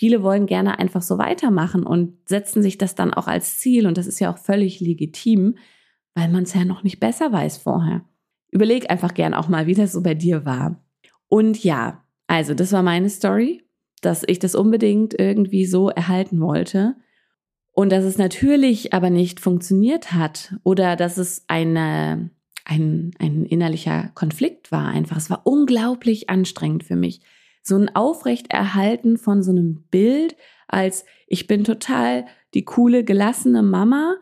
Viele 0.00 0.22
wollen 0.22 0.46
gerne 0.46 0.78
einfach 0.78 1.02
so 1.02 1.18
weitermachen 1.18 1.84
und 1.84 2.16
setzen 2.26 2.62
sich 2.62 2.78
das 2.78 2.94
dann 2.94 3.12
auch 3.12 3.26
als 3.26 3.58
Ziel. 3.58 3.86
Und 3.86 3.98
das 3.98 4.06
ist 4.06 4.18
ja 4.18 4.32
auch 4.32 4.38
völlig 4.38 4.80
legitim, 4.80 5.58
weil 6.14 6.28
man 6.30 6.44
es 6.44 6.54
ja 6.54 6.64
noch 6.64 6.82
nicht 6.82 7.00
besser 7.00 7.32
weiß 7.32 7.58
vorher. 7.58 8.02
Überleg 8.50 8.90
einfach 8.90 9.12
gern 9.12 9.34
auch 9.34 9.48
mal, 9.48 9.66
wie 9.66 9.74
das 9.74 9.92
so 9.92 10.02
bei 10.02 10.14
dir 10.14 10.44
war. 10.44 10.82
Und 11.28 11.62
ja, 11.62 12.02
also 12.26 12.54
das 12.54 12.72
war 12.72 12.82
meine 12.82 13.10
Story 13.10 13.62
dass 14.00 14.22
ich 14.26 14.38
das 14.38 14.54
unbedingt 14.54 15.18
irgendwie 15.18 15.66
so 15.66 15.90
erhalten 15.90 16.40
wollte. 16.40 16.96
Und 17.72 17.92
dass 17.92 18.04
es 18.04 18.18
natürlich 18.18 18.92
aber 18.92 19.10
nicht 19.10 19.40
funktioniert 19.40 20.12
hat 20.12 20.56
oder 20.64 20.96
dass 20.96 21.18
es 21.18 21.44
eine, 21.46 22.30
ein, 22.64 23.12
ein 23.18 23.44
innerlicher 23.44 24.10
Konflikt 24.14 24.72
war 24.72 24.88
einfach. 24.88 25.16
Es 25.16 25.30
war 25.30 25.46
unglaublich 25.46 26.28
anstrengend 26.28 26.84
für 26.84 26.96
mich. 26.96 27.20
So 27.62 27.76
ein 27.76 27.94
Aufrechterhalten 27.94 29.18
von 29.18 29.42
so 29.42 29.50
einem 29.50 29.84
Bild 29.90 30.36
als 30.70 31.04
ich 31.26 31.46
bin 31.46 31.64
total 31.64 32.26
die 32.54 32.64
coole, 32.64 33.04
gelassene 33.04 33.62
Mama, 33.62 34.16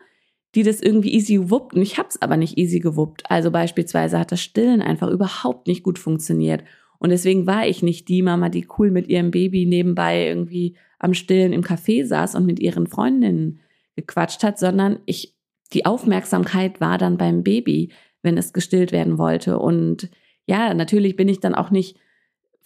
die 0.55 0.63
das 0.63 0.81
irgendwie 0.81 1.13
easy 1.13 1.49
wuppt. 1.49 1.75
Und 1.75 1.81
ich 1.81 1.97
habe 1.97 2.09
es 2.09 2.21
aber 2.21 2.37
nicht 2.37 2.57
easy 2.57 2.79
gewuppt. 2.79 3.29
Also 3.29 3.51
beispielsweise 3.51 4.19
hat 4.19 4.31
das 4.31 4.41
Stillen 4.41 4.81
einfach 4.81 5.09
überhaupt 5.09 5.67
nicht 5.67 5.83
gut 5.83 5.99
funktioniert. 5.99 6.63
Und 6.97 7.11
deswegen 7.11 7.47
war 7.47 7.67
ich 7.67 7.83
nicht 7.83 8.09
die 8.09 8.23
Mama, 8.23 8.49
die 8.49 8.67
cool 8.77 8.91
mit 8.91 9.07
ihrem 9.07 9.31
Baby 9.31 9.65
nebenbei 9.65 10.27
irgendwie 10.27 10.75
am 10.97 11.13
Stillen 11.13 11.53
im 11.53 11.61
Café 11.61 12.05
saß 12.05 12.35
und 12.35 12.45
mit 12.45 12.59
ihren 12.59 12.87
Freundinnen 12.87 13.59
gequatscht 13.95 14.43
hat, 14.43 14.59
sondern 14.59 14.99
ich, 15.05 15.37
die 15.71 15.85
Aufmerksamkeit 15.85 16.81
war 16.81 16.97
dann 16.97 17.17
beim 17.17 17.43
Baby, 17.43 17.93
wenn 18.21 18.37
es 18.37 18.53
gestillt 18.53 18.91
werden 18.91 19.17
wollte. 19.17 19.59
Und 19.59 20.09
ja, 20.45 20.73
natürlich 20.73 21.15
bin 21.15 21.29
ich 21.29 21.39
dann 21.39 21.55
auch 21.55 21.69
nicht 21.69 21.97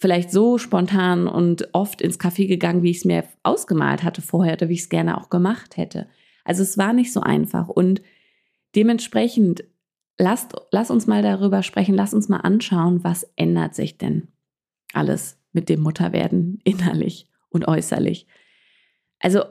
vielleicht 0.03 0.33
so 0.33 0.57
spontan 0.57 1.29
und 1.29 1.69
oft 1.71 2.01
ins 2.01 2.19
Café 2.19 2.45
gegangen, 2.45 2.83
wie 2.83 2.91
ich 2.91 2.97
es 2.97 3.05
mir 3.05 3.23
ausgemalt 3.41 4.03
hatte 4.03 4.21
vorher 4.21 4.55
oder 4.55 4.67
wie 4.67 4.73
ich 4.73 4.81
es 4.81 4.89
gerne 4.89 5.17
auch 5.17 5.29
gemacht 5.29 5.77
hätte. 5.77 6.09
Also 6.43 6.61
es 6.61 6.77
war 6.77 6.91
nicht 6.91 7.13
so 7.13 7.21
einfach. 7.21 7.69
Und 7.69 8.01
dementsprechend 8.75 9.63
lasst, 10.17 10.55
lass 10.71 10.91
uns 10.91 11.07
mal 11.07 11.23
darüber 11.23 11.63
sprechen, 11.63 11.95
lass 11.95 12.13
uns 12.13 12.27
mal 12.27 12.41
anschauen, 12.41 13.05
was 13.05 13.31
ändert 13.37 13.75
sich 13.75 13.97
denn 13.97 14.27
alles 14.91 15.39
mit 15.53 15.69
dem 15.69 15.79
Mutterwerden 15.79 16.59
innerlich 16.65 17.29
und 17.47 17.65
äußerlich. 17.69 18.27
Also 19.19 19.43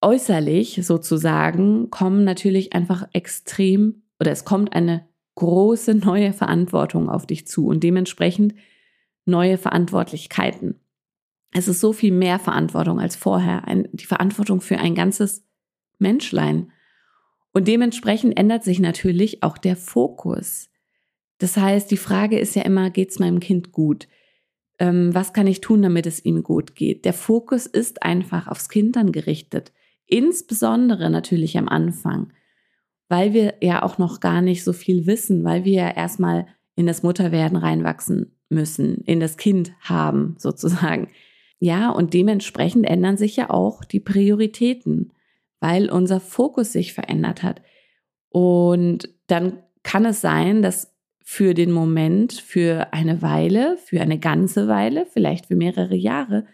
äußerlich 0.00 0.80
sozusagen 0.86 1.90
kommen 1.90 2.24
natürlich 2.24 2.72
einfach 2.72 3.06
extrem 3.12 4.04
oder 4.18 4.30
es 4.30 4.46
kommt 4.46 4.72
eine 4.72 5.06
große 5.34 5.96
neue 5.96 6.32
Verantwortung 6.32 7.10
auf 7.10 7.26
dich 7.26 7.46
zu 7.46 7.66
und 7.66 7.82
dementsprechend 7.82 8.54
neue 9.24 9.58
Verantwortlichkeiten. 9.58 10.80
Es 11.52 11.68
ist 11.68 11.80
so 11.80 11.92
viel 11.92 12.12
mehr 12.12 12.38
Verantwortung 12.38 12.98
als 12.98 13.16
vorher, 13.16 13.66
ein, 13.68 13.88
die 13.92 14.06
Verantwortung 14.06 14.60
für 14.60 14.78
ein 14.78 14.94
ganzes 14.94 15.44
Menschlein. 15.98 16.72
Und 17.52 17.68
dementsprechend 17.68 18.38
ändert 18.38 18.64
sich 18.64 18.80
natürlich 18.80 19.42
auch 19.42 19.58
der 19.58 19.76
Fokus. 19.76 20.70
Das 21.38 21.56
heißt, 21.56 21.90
die 21.90 21.98
Frage 21.98 22.38
ist 22.38 22.54
ja 22.54 22.62
immer, 22.62 22.90
geht 22.90 23.10
es 23.10 23.18
meinem 23.18 23.40
Kind 23.40 23.72
gut? 23.72 24.08
Ähm, 24.78 25.14
was 25.14 25.32
kann 25.32 25.46
ich 25.46 25.60
tun, 25.60 25.82
damit 25.82 26.06
es 26.06 26.24
ihm 26.24 26.42
gut 26.42 26.74
geht? 26.74 27.04
Der 27.04 27.12
Fokus 27.12 27.66
ist 27.66 28.02
einfach 28.02 28.48
aufs 28.48 28.68
Kind 28.68 28.96
dann 28.96 29.12
gerichtet. 29.12 29.72
Insbesondere 30.06 31.10
natürlich 31.10 31.58
am 31.58 31.68
Anfang, 31.68 32.32
weil 33.08 33.34
wir 33.34 33.54
ja 33.60 33.82
auch 33.82 33.98
noch 33.98 34.20
gar 34.20 34.40
nicht 34.40 34.64
so 34.64 34.72
viel 34.72 35.06
wissen, 35.06 35.44
weil 35.44 35.64
wir 35.64 35.74
ja 35.74 35.90
erstmal 35.90 36.46
in 36.76 36.86
das 36.86 37.02
Mutterwerden 37.02 37.58
reinwachsen 37.58 38.34
müssen, 38.52 39.02
in 39.04 39.20
das 39.20 39.36
Kind 39.36 39.72
haben 39.80 40.36
sozusagen. 40.38 41.08
Ja, 41.58 41.90
und 41.90 42.14
dementsprechend 42.14 42.86
ändern 42.86 43.16
sich 43.16 43.36
ja 43.36 43.50
auch 43.50 43.84
die 43.84 44.00
Prioritäten 44.00 45.12
weil 45.62 45.90
unser 45.90 46.18
Fokus 46.18 46.72
sich 46.72 46.92
verändert 46.92 47.44
hat. 47.44 47.62
Und 48.30 49.08
dann 49.28 49.62
kann 49.84 50.04
es 50.04 50.20
sein, 50.20 50.60
dass 50.60 50.92
für 51.24 51.54
den 51.54 51.70
Moment, 51.70 52.32
für 52.32 52.92
eine 52.92 53.22
Weile, 53.22 53.76
für 53.76 54.00
eine 54.00 54.18
ganze 54.18 54.66
Weile, 54.66 55.06
vielleicht 55.06 55.46
für 55.46 55.54
mehrere 55.54 55.94
Jahre, 55.94 56.46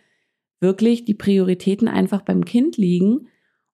wirklich 0.61 1.07
die 1.07 1.15
Prioritäten 1.15 1.89
einfach 1.89 2.21
beim 2.21 2.45
Kind 2.45 2.77
liegen 2.77 3.29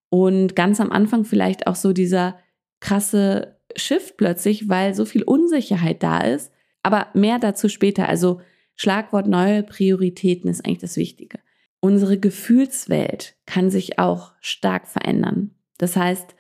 und 0.09 0.55
ganz 0.55 0.81
am 0.81 0.93
Anfang 0.93 1.25
vielleicht 1.25 1.67
auch 1.67 1.75
so 1.75 1.93
dieser 1.93 2.39
krasse 2.79 3.59
Shift 3.75 4.17
plötzlich, 4.17 4.69
weil 4.69 4.95
so 4.95 5.05
viel 5.05 5.25
Unsicherheit 5.25 6.05
da 6.05 6.21
ist. 6.21 6.53
Aber 6.85 7.09
mehr 7.15 7.41
dazu 7.41 7.69
später. 7.69 8.09
Also 8.09 8.41
Schlagwort 8.77 9.27
neue 9.27 9.65
Prioritäten 9.65 10.49
ist 10.49 10.65
eigentlich 10.65 10.79
das 10.79 10.97
Wichtige. 10.97 11.41
Unsere 11.81 12.19
Gefühlswelt 12.19 13.35
kann 13.47 13.71
sich 13.71 13.99
auch 13.99 14.33
stark 14.41 14.87
verändern. 14.87 15.51
Das 15.79 15.97
heißt, 15.97 16.37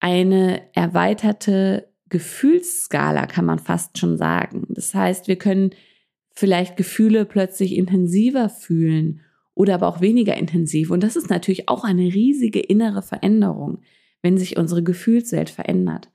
eine 0.00 0.62
erweiterte 0.74 1.88
Gefühlsskala 2.08 3.26
kann 3.26 3.44
man 3.44 3.58
fast 3.58 3.98
schon 3.98 4.18
sagen. 4.18 4.66
Das 4.70 4.94
heißt, 4.94 5.28
wir 5.28 5.36
können 5.36 5.70
vielleicht 6.30 6.76
Gefühle 6.76 7.24
plötzlich 7.24 7.74
intensiver 7.74 8.48
fühlen 8.48 9.20
oder 9.54 9.74
aber 9.74 9.88
auch 9.88 10.00
weniger 10.00 10.36
intensiv. 10.36 10.90
Und 10.90 11.02
das 11.02 11.16
ist 11.16 11.30
natürlich 11.30 11.68
auch 11.68 11.84
eine 11.84 12.02
riesige 12.02 12.60
innere 12.60 13.02
Veränderung, 13.02 13.78
wenn 14.22 14.36
sich 14.36 14.56
unsere 14.56 14.82
Gefühlswelt 14.82 15.50
verändert. 15.50 16.10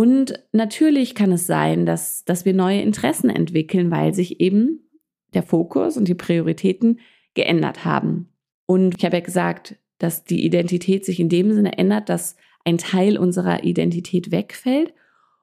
Und 0.00 0.32
natürlich 0.52 1.14
kann 1.14 1.30
es 1.30 1.46
sein, 1.46 1.84
dass, 1.84 2.24
dass 2.24 2.46
wir 2.46 2.54
neue 2.54 2.80
Interessen 2.80 3.28
entwickeln, 3.28 3.90
weil 3.90 4.14
sich 4.14 4.40
eben 4.40 4.88
der 5.34 5.42
Fokus 5.42 5.98
und 5.98 6.08
die 6.08 6.14
Prioritäten 6.14 7.00
geändert 7.34 7.84
haben. 7.84 8.32
Und 8.64 8.96
ich 8.96 9.04
habe 9.04 9.18
ja 9.18 9.22
gesagt, 9.22 9.76
dass 9.98 10.24
die 10.24 10.46
Identität 10.46 11.04
sich 11.04 11.20
in 11.20 11.28
dem 11.28 11.52
Sinne 11.52 11.76
ändert, 11.76 12.08
dass 12.08 12.36
ein 12.64 12.78
Teil 12.78 13.18
unserer 13.18 13.62
Identität 13.62 14.30
wegfällt 14.30 14.94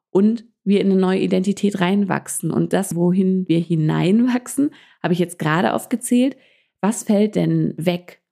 und 0.09 0.43
wir 0.63 0.81
in 0.81 0.89
eine 0.89 0.99
neue 0.99 1.19
Identität 1.19 1.79
reinwachsen. 1.79 2.49
Und 2.49 2.73
das, 2.73 2.95
wohin 2.95 3.47
wir 3.47 3.59
hineinwachsen, 3.59 4.71
habe 5.03 5.13
ich 5.13 5.19
jetzt 5.19 5.37
gerade 5.37 5.75
aufgezählt. 5.75 6.35
Was 6.81 7.03
fällt 7.03 7.35
denn 7.35 7.75
weg? 7.77 8.23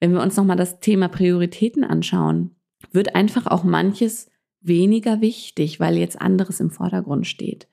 Wenn 0.00 0.12
wir 0.12 0.20
uns 0.20 0.36
nochmal 0.36 0.58
das 0.58 0.80
Thema 0.80 1.08
Prioritäten 1.08 1.82
anschauen, 1.82 2.50
wird 2.92 3.14
einfach 3.14 3.46
auch 3.46 3.64
manches 3.64 4.28
weniger 4.66 5.20
wichtig, 5.20 5.80
weil 5.80 5.96
jetzt 5.96 6.20
anderes 6.20 6.60
im 6.60 6.70
Vordergrund 6.70 7.26
steht. 7.26 7.68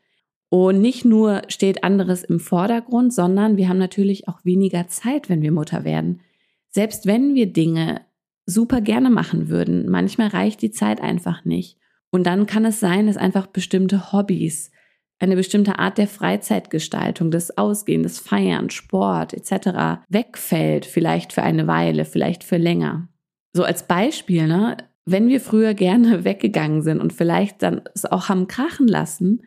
Und 0.50 0.82
nicht 0.82 1.04
nur 1.04 1.42
steht 1.48 1.84
anderes 1.84 2.24
im 2.24 2.40
Vordergrund, 2.40 3.14
sondern 3.14 3.58
wir 3.58 3.70
haben 3.70 3.80
natürlich 3.80 4.28
auch 4.28 4.46
weniger 4.46 4.88
Zeit, 4.88 5.28
wenn 5.28 5.42
wir 5.42 5.52
Mutter 5.52 5.84
werden. 5.84 6.22
Selbst 6.70 7.08
wenn 7.08 7.34
wir 7.34 7.52
Dinge 7.52 8.02
super 8.46 8.82
gerne 8.82 9.10
machen 9.10 9.50
würden, 9.50 9.90
manchmal 9.90 10.28
reicht 10.28 10.62
die 10.62 10.72
Zeit 10.72 11.02
einfach 11.02 11.46
nicht. 11.46 11.78
Und 12.12 12.28
dann 12.28 12.46
kann 12.46 12.66
es 12.66 12.80
sein, 12.80 13.08
dass 13.08 13.18
einfach 13.18 13.48
bestimmte 13.48 14.12
Hobbys, 14.12 14.70
eine 15.18 15.36
bestimmte 15.36 15.80
Art 15.80 15.98
der 15.98 16.08
Freizeitgestaltung, 16.08 17.32
das 17.32 17.58
Ausgehen, 17.58 18.04
das 18.04 18.20
Feiern, 18.20 18.70
Sport 18.70 19.34
etc. 19.34 20.04
wegfällt, 20.10 20.86
vielleicht 20.86 21.34
für 21.34 21.42
eine 21.42 21.66
Weile, 21.66 22.06
vielleicht 22.06 22.44
für 22.44 22.58
länger. 22.58 23.08
So 23.54 23.64
als 23.64 23.88
Beispiel, 23.88 24.48
ne, 24.48 24.78
wenn 25.06 25.28
wir 25.28 25.42
früher 25.42 25.74
gerne 25.74 26.24
weggegangen 26.24 26.82
sind 26.82 27.00
und 27.00 27.14
vielleicht 27.14 27.62
dann 27.62 27.82
es 27.94 28.06
auch 28.06 28.30
haben 28.30 28.48
krachen 28.48 28.88
lassen, 28.88 29.44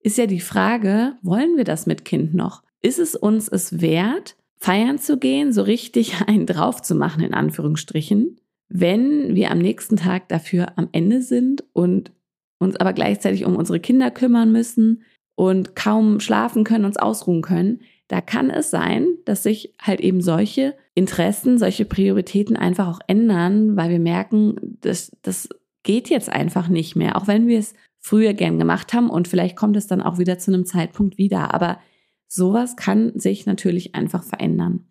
ist 0.00 0.18
ja 0.18 0.26
die 0.26 0.40
Frage, 0.40 1.16
wollen 1.22 1.56
wir 1.56 1.64
das 1.64 1.86
mit 1.86 2.04
Kind 2.04 2.34
noch? 2.34 2.62
Ist 2.80 2.98
es 2.98 3.16
uns 3.16 3.48
es 3.48 3.80
wert, 3.80 4.36
feiern 4.56 4.98
zu 4.98 5.18
gehen, 5.18 5.52
so 5.52 5.62
richtig 5.62 6.20
einen 6.26 6.46
drauf 6.46 6.82
zu 6.82 6.94
machen, 6.94 7.22
in 7.22 7.34
Anführungsstrichen, 7.34 8.40
wenn 8.68 9.34
wir 9.34 9.50
am 9.50 9.58
nächsten 9.58 9.96
Tag 9.96 10.28
dafür 10.28 10.76
am 10.76 10.88
Ende 10.92 11.22
sind 11.22 11.64
und 11.72 12.12
uns 12.58 12.76
aber 12.76 12.92
gleichzeitig 12.92 13.44
um 13.44 13.56
unsere 13.56 13.80
Kinder 13.80 14.10
kümmern 14.10 14.52
müssen 14.52 15.02
und 15.36 15.76
kaum 15.76 16.20
schlafen 16.20 16.64
können, 16.64 16.84
uns 16.84 16.96
ausruhen 16.96 17.42
können, 17.42 17.80
da 18.08 18.20
kann 18.20 18.50
es 18.50 18.70
sein, 18.70 19.06
dass 19.26 19.42
sich 19.42 19.74
halt 19.80 20.00
eben 20.00 20.20
solche 20.20 20.74
Interessen, 20.94 21.58
solche 21.58 21.84
Prioritäten 21.84 22.56
einfach 22.56 22.88
auch 22.88 23.00
ändern, 23.06 23.76
weil 23.76 23.90
wir 23.90 24.00
merken, 24.00 24.67
das, 24.80 25.12
das 25.22 25.48
geht 25.82 26.10
jetzt 26.10 26.28
einfach 26.28 26.68
nicht 26.68 26.96
mehr, 26.96 27.16
auch 27.16 27.26
wenn 27.26 27.46
wir 27.46 27.58
es 27.58 27.74
früher 27.98 28.34
gern 28.34 28.58
gemacht 28.58 28.92
haben 28.92 29.10
und 29.10 29.28
vielleicht 29.28 29.56
kommt 29.56 29.76
es 29.76 29.86
dann 29.86 30.00
auch 30.00 30.18
wieder 30.18 30.38
zu 30.38 30.52
einem 30.52 30.64
Zeitpunkt 30.64 31.18
wieder. 31.18 31.54
Aber 31.54 31.78
sowas 32.26 32.76
kann 32.76 33.18
sich 33.18 33.46
natürlich 33.46 33.94
einfach 33.94 34.22
verändern. 34.22 34.86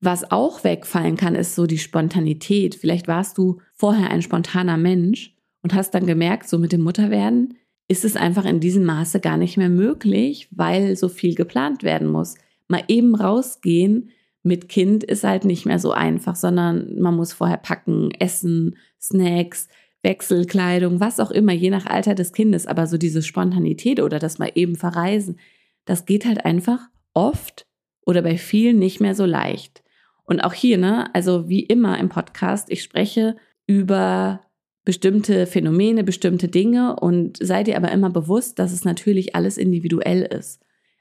Was 0.00 0.30
auch 0.30 0.64
wegfallen 0.64 1.16
kann, 1.16 1.34
ist 1.34 1.54
so 1.54 1.66
die 1.66 1.78
Spontanität. 1.78 2.74
Vielleicht 2.74 3.06
warst 3.06 3.38
du 3.38 3.60
vorher 3.74 4.10
ein 4.10 4.22
spontaner 4.22 4.76
Mensch 4.76 5.36
und 5.62 5.74
hast 5.74 5.92
dann 5.92 6.06
gemerkt, 6.06 6.48
so 6.48 6.58
mit 6.58 6.72
dem 6.72 6.82
Mutterwerden 6.82 7.54
ist 7.88 8.04
es 8.04 8.16
einfach 8.16 8.44
in 8.44 8.58
diesem 8.58 8.84
Maße 8.84 9.20
gar 9.20 9.36
nicht 9.36 9.56
mehr 9.56 9.68
möglich, 9.68 10.48
weil 10.50 10.96
so 10.96 11.08
viel 11.08 11.34
geplant 11.34 11.82
werden 11.82 12.08
muss. 12.08 12.34
Mal 12.66 12.82
eben 12.88 13.14
rausgehen 13.14 14.10
mit 14.42 14.68
Kind 14.68 15.04
ist 15.04 15.24
halt 15.24 15.44
nicht 15.44 15.66
mehr 15.66 15.78
so 15.78 15.92
einfach, 15.92 16.34
sondern 16.34 16.98
man 16.98 17.14
muss 17.14 17.32
vorher 17.32 17.58
packen, 17.58 18.10
essen, 18.18 18.76
Snacks, 19.02 19.68
Wechselkleidung, 20.02 21.00
was 21.00 21.20
auch 21.20 21.30
immer, 21.30 21.52
je 21.52 21.70
nach 21.70 21.86
Alter 21.86 22.14
des 22.14 22.32
Kindes. 22.32 22.66
Aber 22.66 22.86
so 22.86 22.98
diese 22.98 23.22
Spontanität 23.22 24.00
oder 24.00 24.18
das 24.18 24.38
mal 24.38 24.50
eben 24.54 24.76
verreisen, 24.76 25.38
das 25.84 26.06
geht 26.06 26.24
halt 26.24 26.44
einfach 26.44 26.88
oft 27.14 27.66
oder 28.06 28.22
bei 28.22 28.36
vielen 28.38 28.78
nicht 28.78 29.00
mehr 29.00 29.14
so 29.14 29.24
leicht. 29.24 29.82
Und 30.24 30.40
auch 30.40 30.52
hier, 30.52 30.78
ne, 30.78 31.14
also 31.14 31.48
wie 31.48 31.60
immer 31.60 31.98
im 31.98 32.08
Podcast, 32.08 32.70
ich 32.70 32.82
spreche 32.82 33.36
über 33.66 34.40
bestimmte 34.84 35.46
Phänomene, 35.46 36.02
bestimmte 36.02 36.48
Dinge 36.48 36.96
und 36.96 37.38
seid 37.40 37.68
ihr 37.68 37.76
aber 37.76 37.92
immer 37.92 38.10
bewusst, 38.10 38.58
dass 38.58 38.72
es 38.72 38.84
natürlich 38.84 39.36
alles 39.36 39.58
individuell 39.58 40.22
ist. 40.22 40.60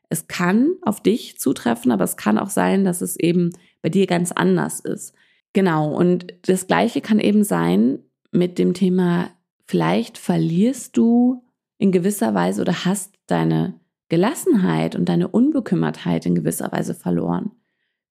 Es 0.10 0.28
kann 0.28 0.74
auf 0.82 1.02
dich 1.02 1.40
zutreffen, 1.40 1.92
aber 1.92 2.04
es 2.04 2.18
kann 2.18 2.38
auch 2.38 2.50
sein, 2.50 2.84
dass 2.84 3.02
es 3.02 3.18
eben 3.18 3.52
bei 3.82 3.90
dir 3.90 4.08
ganz 4.08 4.32
anders 4.32 4.80
ist. 4.80 5.14
Genau. 5.54 5.94
Und 5.94 6.28
das 6.44 6.68
Gleiche 6.68 7.02
kann 7.02 7.20
eben 7.20 7.44
sein 7.44 8.00
mit 8.32 8.58
dem 8.58 8.74
Thema, 8.74 9.30
vielleicht 9.66 10.18
verlierst 10.18 10.96
du 10.98 11.44
in 11.78 11.92
gewisser 11.92 12.34
Weise 12.34 12.62
oder 12.62 12.86
hast 12.86 13.16
deine 13.28 13.80
Gelassenheit 14.10 14.96
und 14.96 15.10
deine 15.10 15.28
Unbekümmertheit 15.30 16.26
in 16.26 16.36
gewisser 16.36 16.72
Weise 16.72 16.94
verloren. 16.94 17.52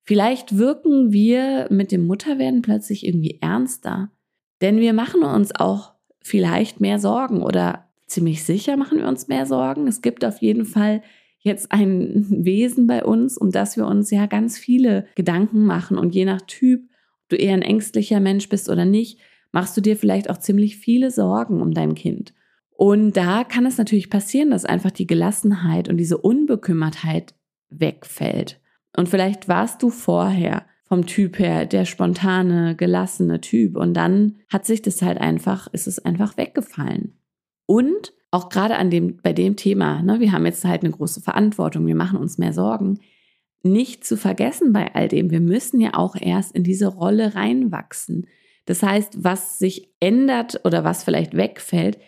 Vielleicht 0.03 0.57
wirken 0.57 1.11
wir 1.11 1.67
mit 1.69 1.91
dem 1.91 2.07
Mutterwerden 2.07 2.61
plötzlich 2.61 3.05
irgendwie 3.05 3.37
ernster, 3.39 4.11
denn 4.61 4.79
wir 4.79 4.93
machen 4.93 5.23
uns 5.23 5.55
auch 5.55 5.93
vielleicht 6.21 6.81
mehr 6.81 6.99
Sorgen 6.99 7.43
oder 7.43 7.87
ziemlich 8.07 8.43
sicher 8.43 8.77
machen 8.77 8.99
wir 8.99 9.07
uns 9.07 9.27
mehr 9.27 9.45
Sorgen. 9.45 9.87
Es 9.87 10.01
gibt 10.01 10.25
auf 10.25 10.41
jeden 10.41 10.65
Fall 10.65 11.01
jetzt 11.39 11.71
ein 11.71 12.25
Wesen 12.45 12.87
bei 12.87 13.03
uns, 13.03 13.37
um 13.37 13.51
das 13.51 13.77
wir 13.77 13.87
uns 13.87 14.11
ja 14.11 14.25
ganz 14.25 14.57
viele 14.57 15.07
Gedanken 15.15 15.65
machen 15.65 15.97
und 15.97 16.13
je 16.13 16.25
nach 16.25 16.41
Typ, 16.41 16.89
du 17.31 17.35
eher 17.35 17.53
ein 17.53 17.61
ängstlicher 17.61 18.19
Mensch 18.19 18.49
bist 18.49 18.69
oder 18.69 18.85
nicht, 18.85 19.19
machst 19.51 19.75
du 19.75 19.81
dir 19.81 19.97
vielleicht 19.97 20.29
auch 20.29 20.37
ziemlich 20.37 20.77
viele 20.77 21.11
Sorgen 21.11 21.61
um 21.61 21.73
dein 21.73 21.95
Kind. 21.95 22.33
Und 22.71 23.13
da 23.13 23.43
kann 23.43 23.65
es 23.65 23.77
natürlich 23.77 24.09
passieren, 24.09 24.51
dass 24.51 24.65
einfach 24.65 24.91
die 24.91 25.07
Gelassenheit 25.07 25.87
und 25.87 25.97
diese 25.97 26.17
Unbekümmertheit 26.17 27.35
wegfällt. 27.69 28.59
Und 28.97 29.07
vielleicht 29.07 29.47
warst 29.47 29.83
du 29.83 29.89
vorher 29.89 30.65
vom 30.83 31.05
Typ 31.05 31.39
her 31.39 31.65
der 31.65 31.85
spontane, 31.85 32.75
gelassene 32.75 33.39
Typ 33.39 33.77
und 33.77 33.93
dann 33.93 34.35
hat 34.49 34.65
sich 34.65 34.81
das 34.81 35.01
halt 35.01 35.19
einfach, 35.19 35.67
ist 35.71 35.87
es 35.87 35.99
einfach 35.99 36.35
weggefallen. 36.35 37.17
Und 37.65 38.13
auch 38.31 38.49
gerade 38.49 38.75
an 38.75 38.89
dem, 38.89 39.17
bei 39.17 39.31
dem 39.31 39.55
Thema, 39.55 40.01
ne, 40.01 40.19
wir 40.19 40.31
haben 40.31 40.45
jetzt 40.45 40.65
halt 40.65 40.83
eine 40.83 40.91
große 40.91 41.21
Verantwortung, 41.21 41.85
wir 41.85 41.95
machen 41.95 42.17
uns 42.19 42.37
mehr 42.37 42.51
Sorgen. 42.51 42.99
Nicht 43.63 44.05
zu 44.05 44.17
vergessen 44.17 44.73
bei 44.73 44.93
all 44.93 45.07
dem, 45.07 45.29
wir 45.29 45.41
müssen 45.41 45.79
ja 45.79 45.93
auch 45.93 46.15
erst 46.19 46.55
in 46.55 46.63
diese 46.63 46.87
Rolle 46.87 47.35
reinwachsen. 47.35 48.27
Das 48.65 48.83
heißt, 48.83 49.23
was 49.23 49.59
sich 49.59 49.89
ändert 49.99 50.61
oder 50.63 50.83
was 50.83 51.03
vielleicht 51.03 51.35
wegfällt, 51.35 51.99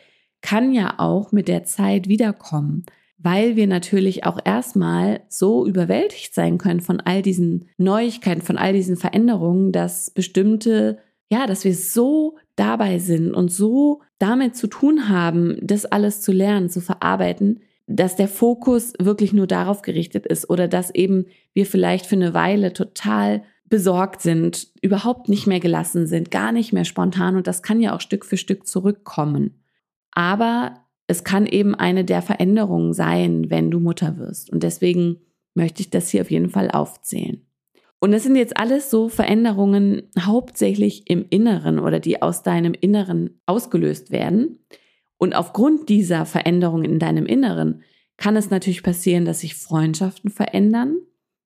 kann 0.42 0.74
ja 0.74 0.96
auch 0.98 1.32
mit 1.32 1.48
der 1.48 1.64
Zeit 1.64 2.08
wiederkommen 2.08 2.86
weil 3.24 3.56
wir 3.56 3.68
natürlich 3.68 4.26
auch 4.26 4.38
erstmal 4.44 5.22
so 5.30 5.66
überwältigt 5.66 6.36
sein 6.36 6.58
können 6.58 6.82
von 6.82 7.00
all 7.00 7.22
diesen 7.22 7.70
Neuigkeiten, 7.78 8.42
von 8.42 8.58
all 8.58 8.74
diesen 8.74 8.98
Veränderungen, 8.98 9.72
dass 9.72 10.12
bestimmte, 10.12 11.00
ja, 11.30 11.48
dass 11.48 11.64
wir 11.64 11.74
so 11.74 12.38
dabei 12.58 13.00
sind 13.00 13.34
und 13.34 13.50
so 13.50 14.02
damit 14.20 14.58
zu 14.58 14.68
tun 14.68 15.08
haben, 15.08 15.58
das 15.62 15.86
alles 15.86 16.22
zu 16.22 16.34
lernen, 16.34 16.70
zu 16.70 16.82
verarbeiten, 16.82 17.62
dass 17.88 18.16
der 18.16 18.28
Fokus 18.28 18.94
wirklich 19.00 19.34
nur 19.34 19.48
darauf 19.48 19.82
gerichtet 19.82 20.26
ist 20.26 20.50
oder 20.50 20.68
dass 20.68 20.94
eben 20.94 21.26
wir 21.54 21.66
vielleicht 21.66 22.06
für 22.06 22.16
eine 22.16 22.34
Weile 22.34 22.74
total 22.74 23.44
besorgt 23.70 24.22
sind, 24.22 24.68
überhaupt 24.82 25.30
nicht 25.30 25.48
mehr 25.48 25.60
gelassen 25.60 26.08
sind, 26.08 26.32
gar 26.32 26.52
nicht 26.52 26.74
mehr 26.74 26.86
spontan 26.86 27.36
und 27.36 27.48
das 27.48 27.64
kann 27.64 27.82
ja 27.82 27.96
auch 27.96 28.02
Stück 28.02 28.26
für 28.26 28.38
Stück 28.38 28.68
zurückkommen. 28.68 29.64
Aber 30.12 30.76
es 31.08 31.24
kann 31.24 31.46
eben 31.46 31.76
eine 31.76 32.06
der 32.06 32.22
Veränderungen 32.22 32.94
sein, 32.94 33.50
wenn 33.50 33.72
du 33.72 33.80
Mutter 33.80 34.18
wirst. 34.18 34.52
Und 34.52 34.64
deswegen 34.64 35.18
möchte 35.54 35.82
ich 35.82 35.90
das 35.90 36.10
hier 36.10 36.22
auf 36.22 36.32
jeden 36.32 36.50
Fall 36.50 36.72
aufzählen. 36.72 37.46
Und 38.00 38.12
das 38.12 38.24
sind 38.24 38.36
jetzt 38.36 38.58
alles 38.58 38.90
so 38.90 39.10
Veränderungen 39.10 40.04
hauptsächlich 40.20 41.10
im 41.10 41.26
Inneren 41.30 41.80
oder 41.80 42.00
die 42.00 42.22
aus 42.22 42.44
deinem 42.44 42.74
Inneren 42.74 43.40
ausgelöst 43.46 44.12
werden. 44.12 44.60
Und 45.24 45.36
aufgrund 45.36 45.88
dieser 45.88 46.26
Veränderungen 46.26 46.84
in 46.84 47.00
deinem 47.00 47.26
Inneren 47.26 47.84
kann 48.18 48.36
es 48.36 48.50
natürlich 48.50 48.84
passieren, 48.84 49.24
dass 49.24 49.40
sich 49.40 49.56
Freundschaften 49.56 50.30
verändern. 50.30 50.98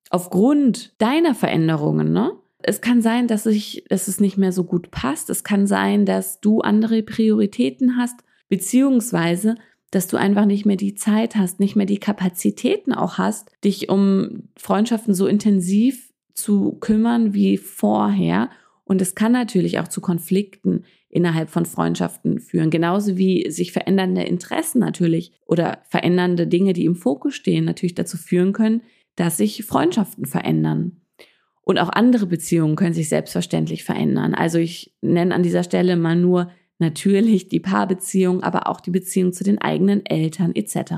Aufgrund 0.09 0.99
deiner 0.99 1.35
Veränderungen, 1.35 2.11
ne? 2.11 2.31
Es 2.63 2.81
kann 2.81 3.03
sein, 3.03 3.27
dass, 3.27 3.45
ich, 3.45 3.83
dass 3.87 4.07
es 4.07 4.19
nicht 4.19 4.35
mehr 4.35 4.51
so 4.51 4.63
gut 4.63 4.89
passt. 4.89 5.29
Es 5.29 5.43
kann 5.43 5.67
sein, 5.67 6.07
dass 6.07 6.41
du 6.41 6.61
andere 6.61 7.03
Prioritäten 7.03 7.97
hast 7.97 8.15
beziehungsweise 8.49 9.53
dass 9.91 10.07
du 10.07 10.17
einfach 10.17 10.45
nicht 10.45 10.65
mehr 10.65 10.75
die 10.75 10.95
Zeit 10.95 11.35
hast, 11.35 11.59
nicht 11.59 11.75
mehr 11.75 11.85
die 11.85 11.99
Kapazitäten 11.99 12.93
auch 12.93 13.19
hast, 13.19 13.51
dich 13.63 13.89
um 13.89 14.49
Freundschaften 14.57 15.13
so 15.13 15.27
intensiv 15.27 16.11
zu 16.33 16.79
kümmern 16.79 17.35
wie 17.35 17.57
vorher. 17.57 18.49
Und 18.85 19.03
es 19.03 19.13
kann 19.13 19.33
natürlich 19.33 19.77
auch 19.77 19.87
zu 19.87 20.01
Konflikten 20.01 20.83
innerhalb 21.17 21.49
von 21.49 21.65
Freundschaften 21.65 22.39
führen, 22.39 22.69
genauso 22.69 23.17
wie 23.17 23.49
sich 23.51 23.71
verändernde 23.71 24.23
Interessen 24.23 24.79
natürlich 24.79 25.33
oder 25.45 25.79
verändernde 25.89 26.47
Dinge, 26.47 26.73
die 26.73 26.85
im 26.85 26.95
Fokus 26.95 27.35
stehen, 27.35 27.65
natürlich 27.65 27.95
dazu 27.95 28.17
führen 28.17 28.53
können, 28.53 28.81
dass 29.15 29.37
sich 29.37 29.65
Freundschaften 29.65 30.25
verändern. 30.25 31.01
Und 31.63 31.79
auch 31.79 31.89
andere 31.89 32.27
Beziehungen 32.27 32.77
können 32.77 32.93
sich 32.93 33.09
selbstverständlich 33.09 33.83
verändern. 33.83 34.33
Also 34.33 34.57
ich 34.57 34.95
nenne 35.01 35.35
an 35.35 35.43
dieser 35.43 35.63
Stelle 35.63 35.97
mal 35.97 36.15
nur 36.15 36.49
Natürlich 36.79 37.49
die 37.49 37.59
Paarbeziehung, 37.59 38.43
aber 38.43 38.67
auch 38.67 38.79
die 38.79 38.91
Beziehung 38.91 39.33
zu 39.33 39.43
den 39.43 39.59
eigenen 39.59 40.05
Eltern 40.05 40.53
etc. 40.53 40.93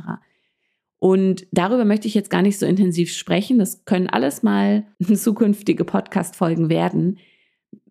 Und 0.97 1.47
darüber 1.51 1.85
möchte 1.85 2.07
ich 2.07 2.13
jetzt 2.13 2.29
gar 2.29 2.41
nicht 2.41 2.59
so 2.59 2.65
intensiv 2.65 3.13
sprechen. 3.13 3.59
Das 3.59 3.85
können 3.85 4.09
alles 4.09 4.43
mal 4.43 4.85
zukünftige 5.13 5.85
Podcast-Folgen 5.85 6.69
werden. 6.69 7.17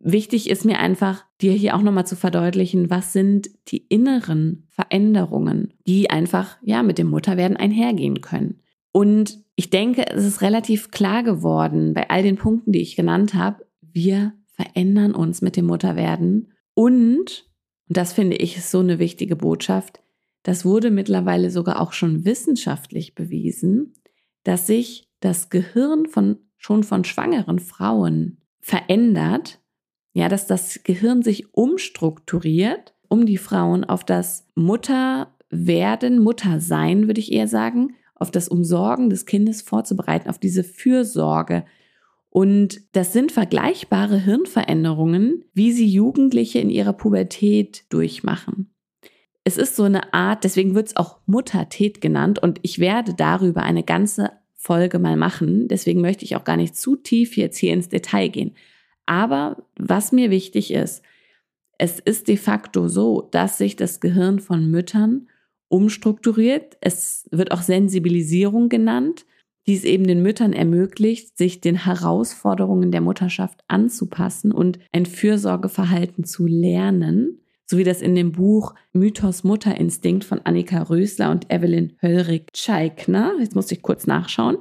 Wichtig 0.01 0.49
ist 0.49 0.65
mir 0.65 0.79
einfach, 0.79 1.25
dir 1.41 1.53
hier 1.53 1.75
auch 1.75 1.83
nochmal 1.83 2.07
zu 2.07 2.17
verdeutlichen, 2.17 2.89
was 2.91 3.13
sind 3.13 3.51
die 3.69 3.79
inneren 3.89 4.67
Veränderungen, 4.71 5.75
die 5.87 6.11
einfach, 6.11 6.57
ja, 6.63 6.83
mit 6.83 6.99
dem 6.99 7.09
Mutterwerden 7.09 7.57
einhergehen 7.57 8.21
können. 8.21 8.61
Und 8.93 9.43
ich 9.57 9.71
denke, 9.71 10.09
es 10.09 10.25
ist 10.25 10.41
relativ 10.41 10.91
klar 10.91 11.23
geworden 11.23 11.95
bei 11.95 12.09
all 12.11 12.23
den 12.23 12.37
Punkten, 12.37 12.73
die 12.73 12.81
ich 12.81 12.97
genannt 12.97 13.35
habe. 13.35 13.67
Wir 13.81 14.35
verändern 14.47 15.15
uns 15.15 15.43
mit 15.43 15.57
dem 15.57 15.67
Mutterwerden 15.67 16.53
und 16.75 17.49
und 17.89 17.97
das 17.97 18.13
finde 18.13 18.37
ich 18.37 18.57
ist 18.57 18.71
so 18.71 18.81
eine 18.81 18.99
wichtige 18.99 19.35
Botschaft. 19.35 20.01
Das 20.43 20.65
wurde 20.65 20.91
mittlerweile 20.91 21.51
sogar 21.51 21.81
auch 21.81 21.93
schon 21.93 22.25
wissenschaftlich 22.25 23.15
bewiesen, 23.15 23.95
dass 24.45 24.67
sich 24.67 25.09
das 25.21 25.51
Gehirn 25.51 26.07
von 26.07 26.39
schon 26.57 26.83
von 26.83 27.05
schwangeren 27.05 27.59
Frauen 27.59 28.39
verändert, 28.61 29.61
ja, 30.13 30.29
dass 30.29 30.47
das 30.47 30.81
Gehirn 30.85 31.23
sich 31.23 31.55
umstrukturiert, 31.55 32.95
um 33.09 33.27
die 33.27 33.39
Frauen 33.39 33.85
auf 33.85 34.05
das 34.05 34.47
Mutterwerden, 34.55 36.19
Muttersein, 36.19 37.07
würde 37.07 37.21
ich 37.21 37.33
eher 37.33 37.49
sagen, 37.49 37.95
auf 38.15 38.31
das 38.31 38.49
Umsorgen 38.49 39.11
des 39.11 39.27
Kindes 39.27 39.63
vorzubereiten, 39.63 40.29
auf 40.29 40.39
diese 40.39 40.65
Fürsorge, 40.65 41.65
und 42.31 42.83
das 42.93 43.13
sind 43.13 43.33
vergleichbare 43.33 44.19
Hirnveränderungen, 44.19 45.45
wie 45.55 45.73
sie 45.73 45.89
Jugendliche 45.89 46.59
in 46.59 46.71
ihrer 46.71 46.93
Pubertät 46.93 47.85
durchmachen. 47.89 48.71
Es 49.45 49.57
ist 49.57 49.77
so 49.77 49.85
eine 49.85 50.13
Art, 50.13 50.45
deswegen 50.45 50.75
wird 50.75 50.89
es 50.89 50.97
auch 50.97 51.21
Muttertät 51.27 52.01
genannt 52.03 52.39
und 52.39 52.61
ich 52.63 52.79
werde 52.79 53.15
darüber 53.15 53.63
eine 53.63 53.83
ganze 53.83 54.31
Folge 54.55 54.99
mal 54.99 55.17
machen. 55.17 55.69
Deswegen 55.69 56.03
möchte 56.03 56.25
ich 56.25 56.37
auch 56.37 56.45
gar 56.45 56.59
nicht 56.59 56.77
zu 56.77 56.97
tief 56.97 57.37
jetzt 57.37 57.57
hier 57.57 57.73
ins 57.73 57.89
Detail 57.89 58.29
gehen. 58.29 58.55
Aber 59.09 59.65
was 59.77 60.13
mir 60.13 60.31
wichtig 60.31 60.73
ist, 60.73 61.03
es 61.79 61.99
ist 61.99 62.29
de 62.29 62.37
facto 62.37 62.89
so, 62.89 63.29
dass 63.31 63.59
sich 63.59 63.77
das 63.77 64.01
Gehirn 64.01 64.41
von 64.41 64.71
Müttern 64.71 65.29
umstrukturiert. 65.69 66.77
Es 66.81 67.29
wird 67.31 67.53
auch 67.53 67.63
Sensibilisierung 67.63 68.69
genannt 68.69 69.25
die 69.69 69.75
es 69.75 69.85
eben 69.85 70.07
den 70.07 70.23
Müttern 70.23 70.55
ermöglicht, 70.55 71.37
sich 71.37 71.61
den 71.61 71.85
Herausforderungen 71.85 72.91
der 72.91 73.03
Mutterschaft 73.03 73.61
anzupassen 73.69 74.51
und 74.51 74.79
ein 74.93 75.05
Fürsorgeverhalten 75.05 76.25
zu 76.25 76.47
lernen, 76.47 77.43
so 77.67 77.77
wie 77.77 77.85
das 77.85 78.01
in 78.01 78.15
dem 78.15 78.33
Buch 78.33 78.75
Mythos 78.95 79.45
Mutterinstinkt 79.45 80.25
von 80.25 80.41
Annika 80.45 80.85
Rösler 80.85 81.31
und 81.31 81.53
Evelyn 81.53 81.93
Höllrig-Scheikner, 82.01 83.35
jetzt 83.41 83.55
muss 83.55 83.71
ich 83.71 83.83
kurz 83.83 84.07
nachschauen, 84.07 84.57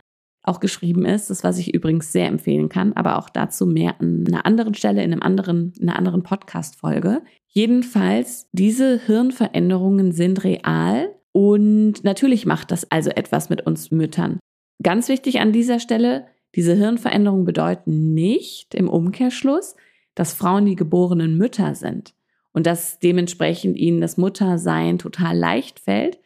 auch 0.47 0.59
geschrieben 0.59 1.05
ist, 1.05 1.29
das 1.29 1.43
was 1.43 1.57
ich 1.57 1.73
übrigens 1.73 2.11
sehr 2.11 2.27
empfehlen 2.27 2.69
kann, 2.69 2.93
aber 2.93 3.17
auch 3.19 3.29
dazu 3.29 3.65
mehr 3.65 3.99
an 3.99 4.25
einer 4.27 4.45
anderen 4.45 4.73
Stelle 4.73 5.03
in 5.03 5.11
einem 5.11 5.21
anderen 5.21 5.73
in 5.79 5.89
einer 5.89 5.97
anderen 5.97 6.23
Podcast 6.23 6.77
Folge. 6.77 7.21
Jedenfalls 7.47 8.47
diese 8.51 8.99
Hirnveränderungen 9.05 10.11
sind 10.11 10.43
real 10.43 11.09
und 11.31 12.03
natürlich 12.03 12.45
macht 12.45 12.71
das 12.71 12.91
also 12.91 13.09
etwas 13.09 13.49
mit 13.49 13.65
uns 13.65 13.91
Müttern. 13.91 14.39
Ganz 14.81 15.09
wichtig 15.09 15.39
an 15.39 15.51
dieser 15.51 15.79
Stelle, 15.79 16.27
diese 16.55 16.75
Hirnveränderungen 16.75 17.45
bedeuten 17.45 18.13
nicht 18.13 18.73
im 18.73 18.89
Umkehrschluss, 18.89 19.75
dass 20.15 20.33
Frauen 20.33 20.65
die 20.65 20.75
geborenen 20.75 21.37
Mütter 21.37 21.75
sind 21.75 22.15
und 22.53 22.65
dass 22.65 22.97
dementsprechend 22.99 23.77
ihnen 23.77 24.01
das 24.01 24.17
Muttersein 24.17 24.97
total 24.97 25.37
leicht 25.37 25.79
fällt. 25.79 26.19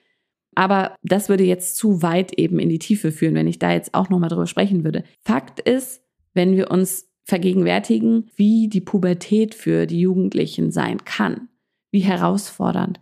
Aber 0.56 0.96
das 1.04 1.30
würde 1.30 1.44
jetzt 1.44 1.78
zu 1.78 2.02
weit 2.02 2.34
eben 2.34 2.60
in 2.60 2.70
die 2.70 2.80
Tiefe 2.80 3.12
führen, 3.12 3.36
wenn 3.36 3.48
ich 3.48 3.60
da 3.60 3.72
jetzt 3.72 3.94
auch 3.94 4.10
nochmal 4.10 4.30
drüber 4.30 4.48
sprechen 4.48 4.84
würde. 4.84 5.04
Fakt 5.22 5.60
ist, 5.62 6.04
wenn 6.34 6.56
wir 6.56 6.72
uns 6.72 7.10
vergegenwärtigen, 7.24 8.30
wie 8.36 8.68
die 8.68 8.82
Pubertät 8.82 9.56
für 9.56 9.86
die 9.86 10.02
Jugendlichen 10.02 10.72
sein 10.72 11.06
kann, 11.06 11.48
wie 11.92 12.00
herausfordernd, 12.00 13.00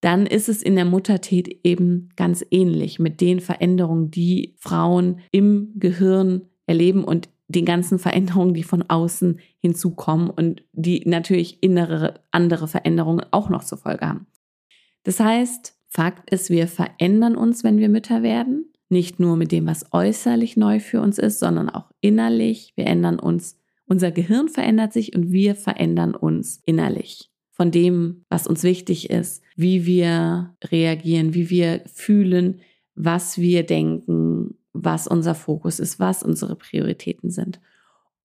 dann 0.00 0.26
ist 0.26 0.48
es 0.48 0.62
in 0.62 0.76
der 0.76 0.84
Muttertät 0.84 1.60
eben 1.64 2.10
ganz 2.14 2.44
ähnlich 2.50 2.98
mit 2.98 3.20
den 3.20 3.40
Veränderungen, 3.40 4.10
die 4.10 4.54
Frauen 4.58 5.20
im 5.32 5.72
Gehirn 5.76 6.42
erleben 6.66 7.02
und 7.02 7.28
den 7.48 7.64
ganzen 7.64 7.98
Veränderungen, 7.98 8.54
die 8.54 8.62
von 8.62 8.82
außen 8.82 9.40
hinzukommen 9.58 10.30
und 10.30 10.62
die 10.72 11.02
natürlich 11.06 11.62
innere 11.62 12.20
andere 12.30 12.68
Veränderungen 12.68 13.24
auch 13.30 13.48
noch 13.48 13.64
zur 13.64 13.78
Folge 13.78 14.06
haben. 14.06 14.26
Das 15.02 15.18
heißt, 15.18 15.77
Fakt 15.88 16.30
ist, 16.30 16.50
wir 16.50 16.68
verändern 16.68 17.36
uns, 17.36 17.64
wenn 17.64 17.78
wir 17.78 17.88
Mütter 17.88 18.22
werden. 18.22 18.72
Nicht 18.88 19.20
nur 19.20 19.36
mit 19.36 19.52
dem, 19.52 19.66
was 19.66 19.92
äußerlich 19.92 20.56
neu 20.56 20.80
für 20.80 21.00
uns 21.00 21.18
ist, 21.18 21.40
sondern 21.40 21.68
auch 21.68 21.90
innerlich. 22.00 22.72
Wir 22.76 22.86
ändern 22.86 23.18
uns, 23.18 23.58
unser 23.86 24.10
Gehirn 24.10 24.48
verändert 24.48 24.92
sich 24.92 25.14
und 25.14 25.32
wir 25.32 25.54
verändern 25.54 26.14
uns 26.14 26.62
innerlich 26.64 27.30
von 27.58 27.72
dem, 27.72 28.24
was 28.28 28.46
uns 28.46 28.62
wichtig 28.62 29.10
ist, 29.10 29.42
wie 29.56 29.84
wir 29.84 30.54
reagieren, 30.64 31.34
wie 31.34 31.50
wir 31.50 31.82
fühlen, 31.92 32.60
was 32.94 33.38
wir 33.38 33.66
denken, 33.66 34.54
was 34.72 35.08
unser 35.08 35.34
Fokus 35.34 35.80
ist, 35.80 35.98
was 35.98 36.22
unsere 36.22 36.54
Prioritäten 36.54 37.30
sind. 37.30 37.60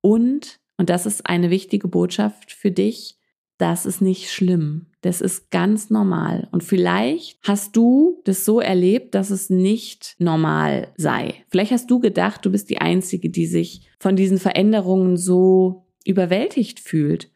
Und, 0.01 0.59
und 0.77 0.91
das 0.91 1.07
ist 1.07 1.25
eine 1.25 1.49
wichtige 1.49 1.87
Botschaft 1.87 2.51
für 2.51 2.69
dich, 2.69 3.17
das 3.57 3.85
ist 3.85 4.01
nicht 4.01 4.31
schlimm. 4.31 4.87
Das 5.01 5.21
ist 5.21 5.51
ganz 5.51 5.89
normal. 5.89 6.47
Und 6.51 6.63
vielleicht 6.63 7.37
hast 7.43 7.75
du 7.75 8.21
das 8.23 8.45
so 8.45 8.59
erlebt, 8.59 9.15
dass 9.15 9.29
es 9.29 9.49
nicht 9.49 10.15
normal 10.17 10.93
sei. 10.97 11.35
Vielleicht 11.49 11.71
hast 11.71 11.91
du 11.91 11.99
gedacht, 11.99 12.45
du 12.45 12.51
bist 12.51 12.69
die 12.69 12.79
Einzige, 12.79 13.29
die 13.29 13.45
sich 13.45 13.89
von 13.99 14.15
diesen 14.15 14.39
Veränderungen 14.39 15.17
so 15.17 15.85
überwältigt 16.05 16.79
fühlt. 16.79 17.31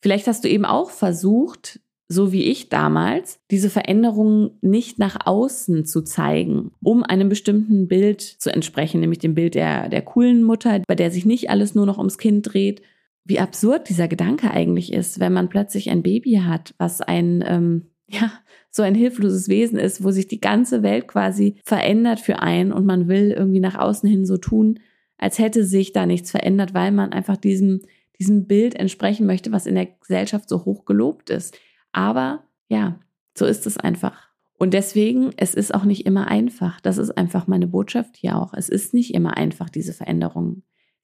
Vielleicht 0.00 0.26
hast 0.26 0.44
du 0.44 0.48
eben 0.48 0.64
auch 0.64 0.90
versucht, 0.90 1.80
so 2.08 2.32
wie 2.32 2.44
ich 2.44 2.68
damals, 2.68 3.40
diese 3.50 3.70
Veränderungen 3.70 4.50
nicht 4.60 4.98
nach 4.98 5.26
außen 5.26 5.86
zu 5.86 6.02
zeigen, 6.02 6.72
um 6.82 7.02
einem 7.02 7.28
bestimmten 7.28 7.88
Bild 7.88 8.20
zu 8.20 8.52
entsprechen, 8.52 9.00
nämlich 9.00 9.20
dem 9.20 9.34
Bild 9.34 9.54
der, 9.54 9.88
der 9.88 10.02
coolen 10.02 10.42
Mutter, 10.42 10.80
bei 10.86 10.94
der 10.94 11.10
sich 11.10 11.24
nicht 11.24 11.50
alles 11.50 11.74
nur 11.74 11.86
noch 11.86 11.98
ums 11.98 12.18
Kind 12.18 12.52
dreht. 12.52 12.82
Wie 13.24 13.38
absurd 13.38 13.88
dieser 13.88 14.08
Gedanke 14.08 14.50
eigentlich 14.50 14.92
ist, 14.92 15.20
wenn 15.20 15.32
man 15.32 15.48
plötzlich 15.48 15.90
ein 15.90 16.02
Baby 16.02 16.42
hat, 16.44 16.74
was 16.78 17.00
ein, 17.00 17.44
ähm, 17.46 17.90
ja, 18.08 18.32
so 18.70 18.82
ein 18.82 18.94
hilfloses 18.94 19.48
Wesen 19.48 19.78
ist, 19.78 20.02
wo 20.02 20.10
sich 20.10 20.28
die 20.28 20.40
ganze 20.40 20.82
Welt 20.82 21.08
quasi 21.08 21.56
verändert 21.64 22.20
für 22.20 22.40
einen 22.40 22.72
und 22.72 22.86
man 22.86 23.08
will 23.08 23.30
irgendwie 23.30 23.60
nach 23.60 23.78
außen 23.78 24.08
hin 24.08 24.26
so 24.26 24.38
tun, 24.38 24.80
als 25.18 25.38
hätte 25.38 25.64
sich 25.64 25.92
da 25.92 26.06
nichts 26.06 26.30
verändert, 26.30 26.74
weil 26.74 26.90
man 26.90 27.12
einfach 27.12 27.36
diesem, 27.36 27.82
diesem 28.18 28.46
Bild 28.46 28.74
entsprechen 28.74 29.26
möchte, 29.26 29.52
was 29.52 29.66
in 29.66 29.74
der 29.74 29.86
Gesellschaft 29.86 30.48
so 30.48 30.64
hoch 30.64 30.84
gelobt 30.84 31.30
ist. 31.30 31.56
Aber 31.92 32.44
ja, 32.68 32.98
so 33.36 33.46
ist 33.46 33.66
es 33.66 33.76
einfach. 33.76 34.32
Und 34.58 34.74
deswegen, 34.74 35.32
es 35.36 35.54
ist 35.54 35.74
auch 35.74 35.84
nicht 35.84 36.06
immer 36.06 36.28
einfach. 36.28 36.80
Das 36.80 36.98
ist 36.98 37.10
einfach 37.10 37.46
meine 37.46 37.66
Botschaft 37.66 38.16
hier 38.16 38.36
auch. 38.36 38.54
Es 38.54 38.68
ist 38.68 38.94
nicht 38.94 39.12
immer 39.12 39.36
einfach, 39.36 39.68
diese 39.68 39.92
Veränderungen. 39.92 40.62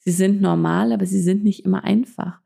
Sie 0.09 0.15
sind 0.15 0.41
normal, 0.41 0.93
aber 0.93 1.05
sie 1.05 1.21
sind 1.21 1.45
nicht 1.45 1.67
immer 1.67 1.85
einfach. 1.85 2.41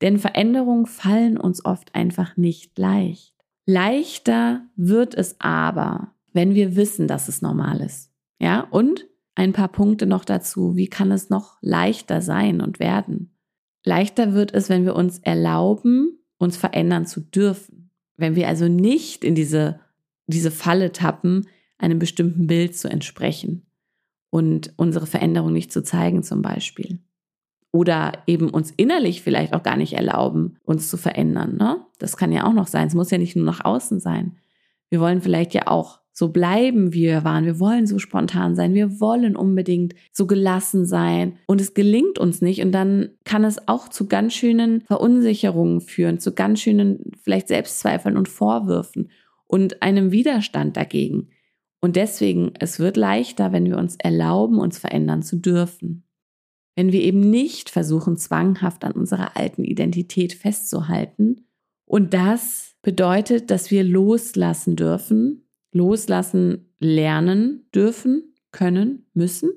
Denn 0.00 0.18
Veränderungen 0.18 0.86
fallen 0.86 1.36
uns 1.36 1.62
oft 1.62 1.94
einfach 1.94 2.38
nicht 2.38 2.78
leicht. 2.78 3.34
Leichter 3.66 4.62
wird 4.76 5.14
es 5.14 5.36
aber, 5.38 6.14
wenn 6.32 6.54
wir 6.54 6.74
wissen, 6.74 7.08
dass 7.08 7.28
es 7.28 7.42
normal 7.42 7.82
ist. 7.82 8.10
Ja, 8.38 8.60
und 8.70 9.06
ein 9.34 9.52
paar 9.52 9.68
Punkte 9.68 10.06
noch 10.06 10.24
dazu. 10.24 10.74
Wie 10.74 10.86
kann 10.86 11.12
es 11.12 11.28
noch 11.28 11.58
leichter 11.60 12.22
sein 12.22 12.62
und 12.62 12.80
werden? 12.80 13.36
Leichter 13.84 14.32
wird 14.32 14.54
es, 14.54 14.70
wenn 14.70 14.86
wir 14.86 14.96
uns 14.96 15.18
erlauben, 15.18 16.18
uns 16.38 16.56
verändern 16.56 17.04
zu 17.04 17.20
dürfen. 17.20 17.90
Wenn 18.16 18.36
wir 18.36 18.48
also 18.48 18.68
nicht 18.68 19.22
in 19.22 19.34
diese, 19.34 19.80
diese 20.28 20.50
Falle 20.50 20.92
tappen, 20.92 21.46
einem 21.76 21.98
bestimmten 21.98 22.46
Bild 22.46 22.74
zu 22.74 22.88
entsprechen 22.88 23.66
und 24.32 24.72
unsere 24.76 25.04
Veränderung 25.04 25.52
nicht 25.52 25.70
zu 25.70 25.82
zeigen 25.82 26.22
zum 26.22 26.40
Beispiel. 26.40 27.00
Oder 27.70 28.12
eben 28.26 28.48
uns 28.48 28.70
innerlich 28.70 29.20
vielleicht 29.20 29.52
auch 29.52 29.62
gar 29.62 29.76
nicht 29.76 29.92
erlauben, 29.92 30.56
uns 30.64 30.88
zu 30.88 30.96
verändern. 30.96 31.56
Ne? 31.58 31.84
Das 31.98 32.16
kann 32.16 32.32
ja 32.32 32.46
auch 32.46 32.54
noch 32.54 32.66
sein. 32.66 32.88
Es 32.88 32.94
muss 32.94 33.10
ja 33.10 33.18
nicht 33.18 33.36
nur 33.36 33.44
nach 33.44 33.62
außen 33.62 34.00
sein. 34.00 34.38
Wir 34.88 35.00
wollen 35.00 35.20
vielleicht 35.20 35.52
ja 35.52 35.66
auch 35.66 36.00
so 36.12 36.30
bleiben, 36.30 36.94
wie 36.94 37.02
wir 37.02 37.24
waren. 37.24 37.44
Wir 37.44 37.60
wollen 37.60 37.86
so 37.86 37.98
spontan 37.98 38.54
sein. 38.54 38.72
Wir 38.72 39.00
wollen 39.00 39.36
unbedingt 39.36 39.94
so 40.12 40.26
gelassen 40.26 40.86
sein. 40.86 41.36
Und 41.46 41.60
es 41.60 41.74
gelingt 41.74 42.18
uns 42.18 42.40
nicht. 42.40 42.62
Und 42.62 42.72
dann 42.72 43.10
kann 43.24 43.44
es 43.44 43.68
auch 43.68 43.88
zu 43.88 44.08
ganz 44.08 44.32
schönen 44.32 44.80
Verunsicherungen 44.80 45.82
führen, 45.82 46.20
zu 46.20 46.32
ganz 46.32 46.60
schönen 46.60 47.12
vielleicht 47.22 47.48
Selbstzweifeln 47.48 48.16
und 48.16 48.30
Vorwürfen 48.30 49.10
und 49.46 49.82
einem 49.82 50.10
Widerstand 50.10 50.78
dagegen. 50.78 51.28
Und 51.82 51.96
deswegen, 51.96 52.52
es 52.60 52.78
wird 52.78 52.96
leichter, 52.96 53.52
wenn 53.52 53.66
wir 53.66 53.76
uns 53.76 53.96
erlauben, 53.96 54.58
uns 54.58 54.78
verändern 54.78 55.22
zu 55.22 55.36
dürfen. 55.36 56.04
Wenn 56.76 56.92
wir 56.92 57.02
eben 57.02 57.20
nicht 57.20 57.70
versuchen, 57.70 58.16
zwanghaft 58.16 58.84
an 58.84 58.92
unserer 58.92 59.36
alten 59.36 59.64
Identität 59.64 60.32
festzuhalten. 60.32 61.48
Und 61.84 62.14
das 62.14 62.76
bedeutet, 62.82 63.50
dass 63.50 63.70
wir 63.70 63.82
loslassen 63.82 64.76
dürfen, 64.76 65.48
loslassen 65.72 66.72
lernen 66.78 67.68
dürfen, 67.74 68.32
können, 68.52 69.06
müssen. 69.12 69.50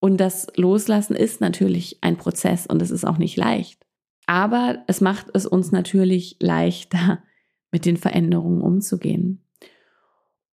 Und 0.00 0.18
das 0.18 0.48
Loslassen 0.56 1.14
ist 1.14 1.40
natürlich 1.40 1.98
ein 2.02 2.16
Prozess 2.16 2.66
und 2.66 2.82
es 2.82 2.90
ist 2.90 3.06
auch 3.06 3.18
nicht 3.18 3.36
leicht. 3.36 3.86
Aber 4.26 4.82
es 4.88 5.00
macht 5.00 5.28
es 5.32 5.46
uns 5.46 5.70
natürlich 5.70 6.36
leichter, 6.40 7.22
mit 7.70 7.86
den 7.86 7.96
Veränderungen 7.96 8.60
umzugehen. 8.60 9.41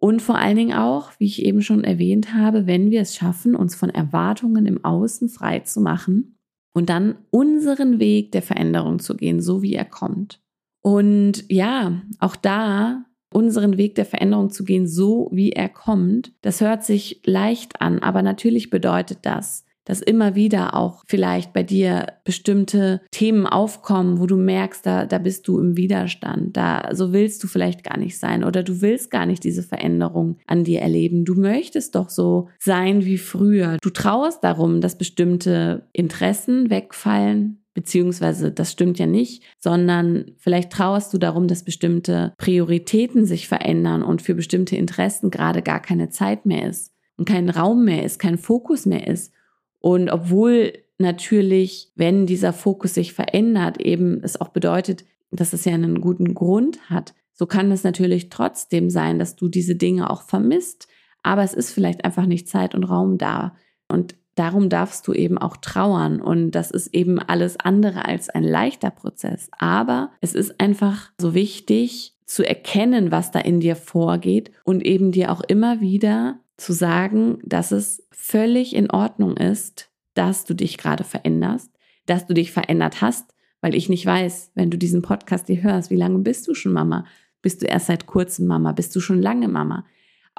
Und 0.01 0.21
vor 0.21 0.37
allen 0.37 0.55
Dingen 0.55 0.77
auch, 0.77 1.11
wie 1.19 1.25
ich 1.25 1.43
eben 1.43 1.61
schon 1.61 1.83
erwähnt 1.83 2.33
habe, 2.33 2.65
wenn 2.65 2.89
wir 2.89 3.01
es 3.01 3.15
schaffen, 3.15 3.55
uns 3.55 3.75
von 3.75 3.89
Erwartungen 3.89 4.65
im 4.65 4.83
Außen 4.83 5.27
frei 5.27 5.59
zu 5.59 5.81
machen 5.81 6.37
und 6.73 6.89
dann 6.89 7.17
unseren 7.31 7.99
Weg 7.99 8.31
der 8.31 8.41
Veränderung 8.41 8.99
zu 8.99 9.17
gehen, 9.17 9.41
so 9.41 9.61
wie 9.61 9.73
er 9.73 9.85
kommt. 9.85 10.41
Und 10.81 11.43
ja, 11.49 12.01
auch 12.19 12.37
da 12.37 13.03
unseren 13.33 13.77
Weg 13.77 13.95
der 13.95 14.05
Veränderung 14.05 14.49
zu 14.49 14.63
gehen, 14.63 14.87
so 14.87 15.29
wie 15.31 15.51
er 15.51 15.69
kommt. 15.69 16.33
Das 16.41 16.61
hört 16.61 16.83
sich 16.83 17.21
leicht 17.25 17.81
an, 17.81 17.99
aber 17.99 18.21
natürlich 18.21 18.69
bedeutet 18.69 19.19
das, 19.23 19.65
dass 19.89 20.01
immer 20.01 20.35
wieder 20.35 20.75
auch 20.75 21.03
vielleicht 21.07 21.51
bei 21.51 21.63
dir 21.63 22.13
bestimmte 22.23 23.01
Themen 23.09 23.47
aufkommen, 23.47 24.19
wo 24.19 24.27
du 24.27 24.37
merkst, 24.37 24.85
da, 24.85 25.07
da 25.07 25.17
bist 25.17 25.47
du 25.47 25.59
im 25.59 25.77
Widerstand, 25.77 26.55
da 26.55 26.89
so 26.93 27.11
willst 27.11 27.43
du 27.43 27.47
vielleicht 27.47 27.83
gar 27.83 27.97
nicht 27.97 28.19
sein 28.19 28.43
oder 28.43 28.61
du 28.61 28.81
willst 28.81 29.09
gar 29.09 29.25
nicht 29.25 29.43
diese 29.43 29.63
Veränderung 29.63 30.37
an 30.45 30.63
dir 30.63 30.81
erleben. 30.81 31.25
Du 31.25 31.33
möchtest 31.33 31.95
doch 31.95 32.11
so 32.11 32.49
sein 32.59 33.03
wie 33.03 33.17
früher. 33.17 33.77
Du 33.81 33.89
trauerst 33.89 34.43
darum, 34.43 34.79
dass 34.79 34.95
bestimmte 34.95 35.87
Interessen 35.91 36.69
wegfallen, 36.69 37.63
beziehungsweise 37.73 38.51
das 38.51 38.71
stimmt 38.71 38.99
ja 38.99 39.07
nicht, 39.07 39.41
sondern 39.57 40.33
vielleicht 40.37 40.71
trauerst 40.71 41.11
du 41.15 41.17
darum, 41.17 41.47
dass 41.47 41.63
bestimmte 41.63 42.33
Prioritäten 42.37 43.25
sich 43.25 43.47
verändern 43.47 44.03
und 44.03 44.21
für 44.21 44.35
bestimmte 44.35 44.75
Interessen 44.75 45.31
gerade 45.31 45.63
gar 45.63 45.81
keine 45.81 46.09
Zeit 46.09 46.45
mehr 46.45 46.69
ist 46.69 46.93
und 47.17 47.27
kein 47.27 47.49
Raum 47.49 47.85
mehr 47.85 48.03
ist, 48.03 48.19
kein 48.19 48.37
Fokus 48.37 48.85
mehr 48.85 49.07
ist. 49.07 49.33
Und 49.79 50.09
obwohl 50.09 50.73
natürlich, 50.97 51.91
wenn 51.95 52.25
dieser 52.25 52.53
Fokus 52.53 52.93
sich 52.93 53.13
verändert, 53.13 53.81
eben 53.81 54.21
es 54.23 54.39
auch 54.39 54.49
bedeutet, 54.49 55.05
dass 55.31 55.53
es 55.53 55.65
ja 55.65 55.73
einen 55.73 56.01
guten 56.01 56.33
Grund 56.33 56.89
hat, 56.89 57.13
so 57.33 57.45
kann 57.45 57.71
es 57.71 57.83
natürlich 57.83 58.29
trotzdem 58.29 58.89
sein, 58.89 59.17
dass 59.17 59.37
du 59.37 59.47
diese 59.47 59.75
Dinge 59.75 60.09
auch 60.09 60.23
vermisst, 60.23 60.89
aber 61.23 61.43
es 61.43 61.53
ist 61.53 61.71
vielleicht 61.71 62.03
einfach 62.03 62.25
nicht 62.25 62.49
Zeit 62.49 62.75
und 62.75 62.83
Raum 62.83 63.17
da. 63.17 63.55
Und 63.87 64.15
darum 64.35 64.69
darfst 64.69 65.07
du 65.07 65.13
eben 65.13 65.37
auch 65.37 65.57
trauern. 65.57 66.21
Und 66.21 66.51
das 66.51 66.71
ist 66.71 66.93
eben 66.93 67.19
alles 67.19 67.57
andere 67.57 68.05
als 68.05 68.29
ein 68.29 68.43
leichter 68.43 68.89
Prozess. 68.89 69.49
Aber 69.57 70.11
es 70.21 70.33
ist 70.33 70.59
einfach 70.59 71.11
so 71.19 71.33
wichtig 71.33 72.15
zu 72.25 72.47
erkennen, 72.47 73.11
was 73.11 73.31
da 73.31 73.39
in 73.39 73.59
dir 73.59 73.75
vorgeht 73.75 74.51
und 74.63 74.85
eben 74.85 75.11
dir 75.11 75.31
auch 75.31 75.41
immer 75.41 75.81
wieder 75.81 76.39
zu 76.59 76.73
sagen, 76.73 77.39
dass 77.43 77.71
es 77.71 78.07
völlig 78.11 78.75
in 78.75 78.91
Ordnung 78.91 79.37
ist, 79.37 79.89
dass 80.13 80.45
du 80.45 80.53
dich 80.53 80.77
gerade 80.77 81.03
veränderst, 81.03 81.71
dass 82.05 82.27
du 82.27 82.33
dich 82.33 82.51
verändert 82.51 83.01
hast, 83.01 83.33
weil 83.61 83.75
ich 83.75 83.89
nicht 83.89 84.05
weiß, 84.05 84.51
wenn 84.55 84.69
du 84.69 84.77
diesen 84.77 85.01
Podcast 85.01 85.47
hier 85.47 85.63
hörst, 85.63 85.89
wie 85.89 85.95
lange 85.95 86.19
bist 86.19 86.47
du 86.47 86.53
schon 86.53 86.73
Mama? 86.73 87.05
Bist 87.41 87.61
du 87.61 87.65
erst 87.65 87.87
seit 87.87 88.05
kurzem 88.05 88.47
Mama? 88.47 88.71
Bist 88.73 88.95
du 88.95 88.99
schon 88.99 89.21
lange 89.21 89.47
Mama? 89.47 89.85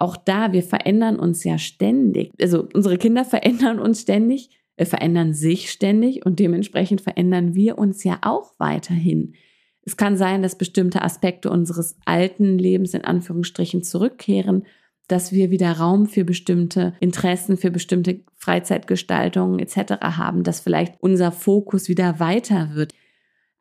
auch 0.00 0.16
da, 0.16 0.52
wir 0.52 0.62
verändern 0.62 1.18
uns 1.18 1.44
ja 1.44 1.58
ständig. 1.58 2.32
Also 2.40 2.66
unsere 2.72 2.96
Kinder 2.96 3.24
verändern 3.24 3.78
uns 3.78 4.00
ständig, 4.00 4.50
äh, 4.76 4.86
verändern 4.86 5.34
sich 5.34 5.70
ständig 5.70 6.24
und 6.24 6.38
dementsprechend 6.38 7.02
verändern 7.02 7.54
wir 7.54 7.78
uns 7.78 8.02
ja 8.02 8.18
auch 8.22 8.54
weiterhin. 8.58 9.34
Es 9.82 9.96
kann 9.96 10.16
sein, 10.16 10.42
dass 10.42 10.58
bestimmte 10.58 11.02
Aspekte 11.02 11.50
unseres 11.50 11.98
alten 12.06 12.58
Lebens 12.58 12.94
in 12.94 13.04
Anführungsstrichen 13.04 13.82
zurückkehren, 13.82 14.64
dass 15.10 15.32
wir 15.32 15.50
wieder 15.50 15.72
Raum 15.72 16.06
für 16.06 16.24
bestimmte 16.24 16.94
Interessen, 17.00 17.56
für 17.56 17.70
bestimmte 17.70 18.20
Freizeitgestaltungen 18.36 19.58
etc. 19.58 19.94
haben, 20.00 20.44
dass 20.44 20.60
vielleicht 20.60 20.94
unser 21.00 21.32
Fokus 21.32 21.88
wieder 21.88 22.20
weiter 22.20 22.74
wird. 22.74 22.94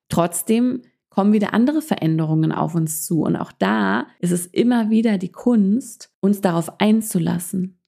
Trotzdem 0.09 0.83
kommen 1.09 1.33
wieder 1.33 1.53
andere 1.53 1.81
Veränderungen 1.81 2.51
auf 2.51 2.75
uns 2.75 3.03
zu. 3.03 3.23
Und 3.23 3.35
auch 3.35 3.51
da 3.51 4.07
ist 4.19 4.31
es 4.31 4.45
immer 4.45 4.89
wieder 4.89 5.17
die 5.17 5.31
Kunst, 5.31 6.11
uns 6.19 6.39
darauf 6.41 6.79
einzulassen. 6.79 7.79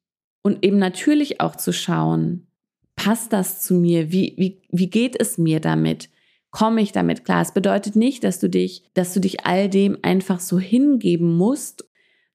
Und 0.41 0.65
eben 0.65 0.79
natürlich 0.79 1.39
auch 1.39 1.55
zu 1.55 1.71
schauen, 1.71 2.47
passt 2.95 3.31
das 3.31 3.61
zu 3.61 3.75
mir? 3.75 4.11
Wie, 4.11 4.33
wie, 4.37 4.61
wie 4.69 4.89
geht 4.89 5.19
es 5.19 5.37
mir 5.37 5.59
damit? 5.59 6.09
Komme 6.49 6.81
ich 6.81 6.91
damit 6.91 7.23
klar? 7.25 7.41
Es 7.41 7.53
bedeutet 7.53 7.95
nicht, 7.95 8.23
dass 8.23 8.39
du 8.39 8.49
dich, 8.49 8.83
dass 8.95 9.13
du 9.13 9.19
dich 9.19 9.45
all 9.45 9.69
dem 9.69 9.99
einfach 10.01 10.39
so 10.39 10.59
hingeben 10.59 11.37
musst 11.37 11.85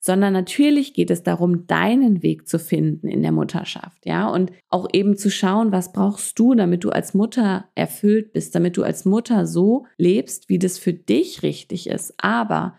sondern 0.07 0.33
natürlich 0.33 0.95
geht 0.95 1.11
es 1.11 1.25
darum, 1.25 1.67
deinen 1.67 2.23
Weg 2.23 2.47
zu 2.47 2.61
finden 2.61 3.09
in 3.09 3.23
der 3.23 3.33
Mutterschaft, 3.33 4.07
ja, 4.07 4.29
und 4.29 4.53
auch 4.69 4.89
eben 4.93 5.17
zu 5.17 5.31
schauen, 5.31 5.73
was 5.73 5.93
brauchst 5.93 6.39
du, 6.39 6.55
damit 6.55 6.85
du 6.85 6.91
als 6.91 7.13
Mutter 7.13 7.67
erfüllt 7.75 8.33
bist, 8.33 8.55
damit 8.55 8.77
du 8.77 8.85
als 8.85 9.05
Mutter 9.05 9.47
so 9.47 9.87
lebst, 9.99 10.49
wie 10.49 10.61
das 10.61 10.79
für 10.79 10.93
dich 10.93 11.43
richtig 11.43 11.89
ist. 11.89 12.15
Aber 12.19 12.75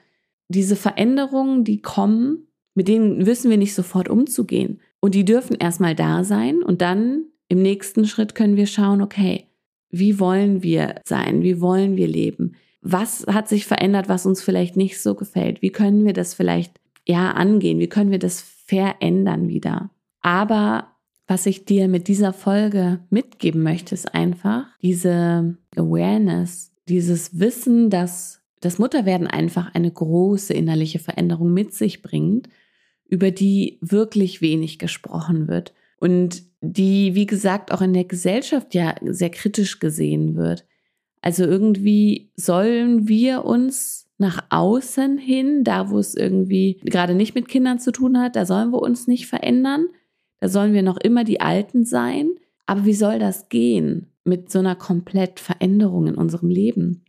diese 0.47 0.77
Veränderungen, 0.77 1.65
die 1.65 1.81
kommen, 1.81 2.47
mit 2.73 2.87
denen 2.87 3.25
wissen 3.25 3.49
wir 3.49 3.57
nicht 3.57 3.75
sofort 3.75 4.07
umzugehen. 4.07 4.79
Und 5.01 5.13
die 5.13 5.25
dürfen 5.25 5.57
erstmal 5.59 5.95
da 5.95 6.23
sein 6.23 6.63
und 6.63 6.81
dann 6.81 7.25
im 7.49 7.61
nächsten 7.61 8.05
Schritt 8.05 8.35
können 8.35 8.55
wir 8.55 8.67
schauen, 8.67 9.01
okay, 9.01 9.47
wie 9.89 10.19
wollen 10.19 10.63
wir 10.63 10.95
sein? 11.05 11.43
Wie 11.43 11.59
wollen 11.59 11.97
wir 11.97 12.07
leben? 12.07 12.55
Was 12.81 13.25
hat 13.27 13.49
sich 13.49 13.65
verändert, 13.65 14.07
was 14.09 14.25
uns 14.25 14.41
vielleicht 14.41 14.77
nicht 14.77 15.01
so 15.01 15.15
gefällt? 15.15 15.61
Wie 15.61 15.71
können 15.71 16.05
wir 16.05 16.13
das 16.13 16.33
vielleicht 16.33 16.79
ja 17.07 17.31
angehen? 17.31 17.79
Wie 17.79 17.87
können 17.87 18.11
wir 18.11 18.19
das 18.19 18.41
verändern 18.41 19.47
wieder? 19.47 19.89
Aber 20.21 20.89
was 21.27 21.45
ich 21.45 21.65
dir 21.65 21.87
mit 21.87 22.07
dieser 22.07 22.33
Folge 22.33 22.99
mitgeben 23.09 23.63
möchte, 23.63 23.93
ist 23.95 24.13
einfach 24.13 24.65
diese 24.81 25.57
Awareness, 25.75 26.73
dieses 26.87 27.39
Wissen, 27.39 27.89
dass 27.89 28.41
das 28.61 28.79
Mutterwerden 28.79 29.27
einfach 29.27 29.73
eine 29.75 29.91
große 29.91 30.53
innerliche 30.53 30.99
Veränderung 30.99 31.53
mit 31.53 31.73
sich 31.73 32.01
bringt, 32.01 32.49
über 33.07 33.31
die 33.31 33.77
wirklich 33.81 34.41
wenig 34.41 34.79
gesprochen 34.79 35.47
wird 35.47 35.73
und 35.99 36.43
die, 36.61 37.13
wie 37.13 37.25
gesagt, 37.25 37.71
auch 37.71 37.81
in 37.81 37.93
der 37.93 38.05
Gesellschaft 38.05 38.73
ja 38.73 38.95
sehr 39.03 39.29
kritisch 39.29 39.79
gesehen 39.79 40.35
wird. 40.35 40.65
Also 41.21 41.43
irgendwie 41.43 42.31
sollen 42.35 43.07
wir 43.07 43.45
uns 43.45 44.06
nach 44.17 44.45
außen 44.49 45.17
hin, 45.17 45.63
da 45.63 45.89
wo 45.89 45.99
es 45.99 46.15
irgendwie 46.15 46.79
gerade 46.83 47.13
nicht 47.13 47.35
mit 47.35 47.47
Kindern 47.47 47.79
zu 47.79 47.91
tun 47.91 48.19
hat, 48.19 48.35
da 48.35 48.45
sollen 48.45 48.71
wir 48.71 48.81
uns 48.81 49.07
nicht 49.07 49.27
verändern. 49.27 49.87
Da 50.39 50.49
sollen 50.49 50.73
wir 50.73 50.83
noch 50.83 50.97
immer 50.97 51.23
die 51.23 51.41
Alten 51.41 51.85
sein. 51.85 52.31
Aber 52.65 52.85
wie 52.85 52.93
soll 52.93 53.19
das 53.19 53.49
gehen 53.49 54.07
mit 54.23 54.51
so 54.51 54.59
einer 54.59 54.75
komplett 54.75 55.39
Veränderung 55.39 56.07
in 56.07 56.15
unserem 56.15 56.49
Leben? 56.49 57.05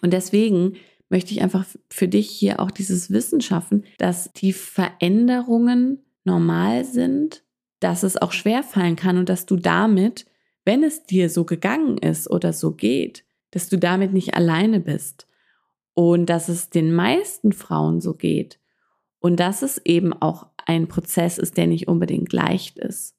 Und 0.00 0.12
deswegen 0.12 0.74
möchte 1.08 1.32
ich 1.32 1.42
einfach 1.42 1.66
für 1.90 2.08
dich 2.08 2.28
hier 2.30 2.60
auch 2.60 2.70
dieses 2.70 3.10
Wissen 3.10 3.40
schaffen, 3.40 3.84
dass 3.98 4.32
die 4.32 4.52
Veränderungen 4.52 6.04
normal 6.24 6.84
sind, 6.84 7.42
dass 7.80 8.02
es 8.02 8.16
auch 8.16 8.32
schwer 8.32 8.62
fallen 8.62 8.96
kann 8.96 9.18
und 9.18 9.28
dass 9.28 9.46
du 9.46 9.56
damit, 9.56 10.26
wenn 10.64 10.82
es 10.82 11.04
dir 11.04 11.30
so 11.30 11.44
gegangen 11.44 11.98
ist 11.98 12.30
oder 12.30 12.52
so 12.52 12.72
geht, 12.72 13.24
dass 13.50 13.68
du 13.68 13.78
damit 13.78 14.12
nicht 14.12 14.34
alleine 14.34 14.80
bist 14.80 15.27
und 15.98 16.26
dass 16.26 16.48
es 16.48 16.70
den 16.70 16.94
meisten 16.94 17.52
Frauen 17.52 18.00
so 18.00 18.14
geht 18.14 18.60
und 19.18 19.40
dass 19.40 19.62
es 19.62 19.78
eben 19.84 20.12
auch 20.12 20.46
ein 20.64 20.86
Prozess 20.86 21.38
ist, 21.38 21.56
der 21.56 21.66
nicht 21.66 21.88
unbedingt 21.88 22.32
leicht 22.32 22.78
ist. 22.78 23.16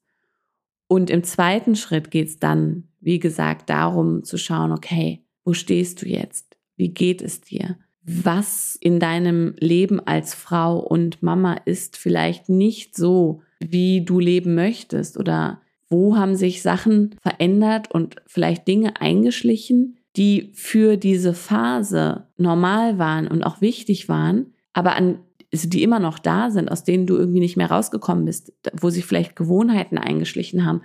Und 0.88 1.10
im 1.10 1.22
zweiten 1.22 1.76
Schritt 1.76 2.10
geht 2.10 2.28
es 2.28 2.38
dann, 2.38 2.88
wie 2.98 3.18
gesagt, 3.18 3.68
darum 3.68 4.24
zu 4.24 4.38
schauen, 4.38 4.72
okay, 4.72 5.22
wo 5.44 5.52
stehst 5.52 6.00
du 6.00 6.08
jetzt? 6.08 6.56
Wie 6.76 6.88
geht 6.88 7.20
es 7.20 7.42
dir? 7.42 7.76
Was 8.02 8.78
in 8.80 8.98
deinem 8.98 9.56
Leben 9.58 10.00
als 10.00 10.32
Frau 10.32 10.78
und 10.78 11.22
Mama 11.22 11.60
ist 11.66 11.98
vielleicht 11.98 12.48
nicht 12.48 12.96
so, 12.96 13.42
wie 13.58 14.06
du 14.06 14.20
leben 14.20 14.54
möchtest? 14.54 15.18
Oder 15.18 15.60
wo 15.90 16.16
haben 16.16 16.34
sich 16.34 16.62
Sachen 16.62 17.14
verändert 17.20 17.90
und 17.90 18.16
vielleicht 18.26 18.66
Dinge 18.66 19.02
eingeschlichen, 19.02 19.99
die 20.16 20.50
für 20.54 20.96
diese 20.96 21.34
Phase 21.34 22.26
normal 22.36 22.98
waren 22.98 23.28
und 23.28 23.42
auch 23.42 23.60
wichtig 23.60 24.08
waren, 24.08 24.54
aber 24.72 24.96
an, 24.96 25.20
also 25.52 25.68
die 25.68 25.82
immer 25.82 26.00
noch 26.00 26.18
da 26.18 26.50
sind, 26.50 26.70
aus 26.70 26.84
denen 26.84 27.06
du 27.06 27.16
irgendwie 27.16 27.40
nicht 27.40 27.56
mehr 27.56 27.70
rausgekommen 27.70 28.24
bist, 28.24 28.52
wo 28.72 28.90
sich 28.90 29.04
vielleicht 29.04 29.36
Gewohnheiten 29.36 29.98
eingeschlichen 29.98 30.64
haben. 30.64 30.82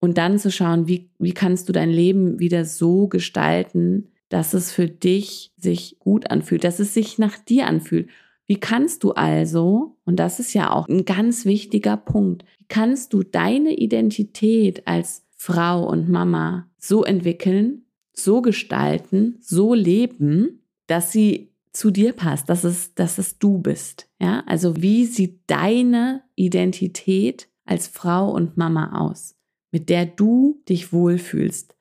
Und 0.00 0.18
dann 0.18 0.38
zu 0.38 0.50
schauen, 0.50 0.86
wie, 0.86 1.10
wie 1.18 1.32
kannst 1.32 1.68
du 1.68 1.72
dein 1.72 1.90
Leben 1.90 2.38
wieder 2.38 2.64
so 2.64 3.08
gestalten, 3.08 4.08
dass 4.28 4.52
es 4.52 4.72
für 4.72 4.88
dich 4.88 5.52
sich 5.56 5.96
gut 5.98 6.30
anfühlt, 6.30 6.64
dass 6.64 6.80
es 6.80 6.92
sich 6.92 7.18
nach 7.18 7.38
dir 7.38 7.66
anfühlt. 7.66 8.08
Wie 8.46 8.60
kannst 8.60 9.04
du 9.04 9.12
also, 9.12 9.96
und 10.04 10.16
das 10.18 10.40
ist 10.40 10.52
ja 10.52 10.70
auch 10.70 10.88
ein 10.88 11.04
ganz 11.04 11.46
wichtiger 11.46 11.96
Punkt, 11.96 12.44
wie 12.58 12.66
kannst 12.68 13.12
du 13.12 13.22
deine 13.22 13.74
Identität 13.74 14.86
als 14.86 15.24
Frau 15.36 15.88
und 15.88 16.08
Mama 16.08 16.68
so 16.78 17.04
entwickeln, 17.04 17.83
so 18.14 18.42
gestalten, 18.42 19.36
so 19.40 19.74
leben, 19.74 20.62
dass 20.86 21.12
sie 21.12 21.50
zu 21.72 21.90
dir 21.90 22.12
passt, 22.12 22.48
dass 22.48 22.64
es, 22.64 22.94
dass 22.94 23.18
es 23.18 23.38
du 23.38 23.58
bist. 23.58 24.08
Ja, 24.20 24.44
also 24.46 24.80
wie 24.80 25.04
sieht 25.04 25.40
deine 25.48 26.22
Identität 26.36 27.48
als 27.64 27.88
Frau 27.88 28.30
und 28.30 28.56
Mama 28.56 29.06
aus, 29.06 29.36
mit 29.72 29.88
der 29.88 30.06
du 30.06 30.62
dich 30.68 30.92
wohlfühlst, 30.92 31.74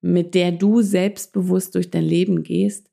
mit 0.00 0.34
der 0.34 0.52
du 0.52 0.82
selbstbewusst 0.82 1.74
durch 1.74 1.90
dein 1.90 2.04
Leben 2.04 2.42
gehst 2.42 2.90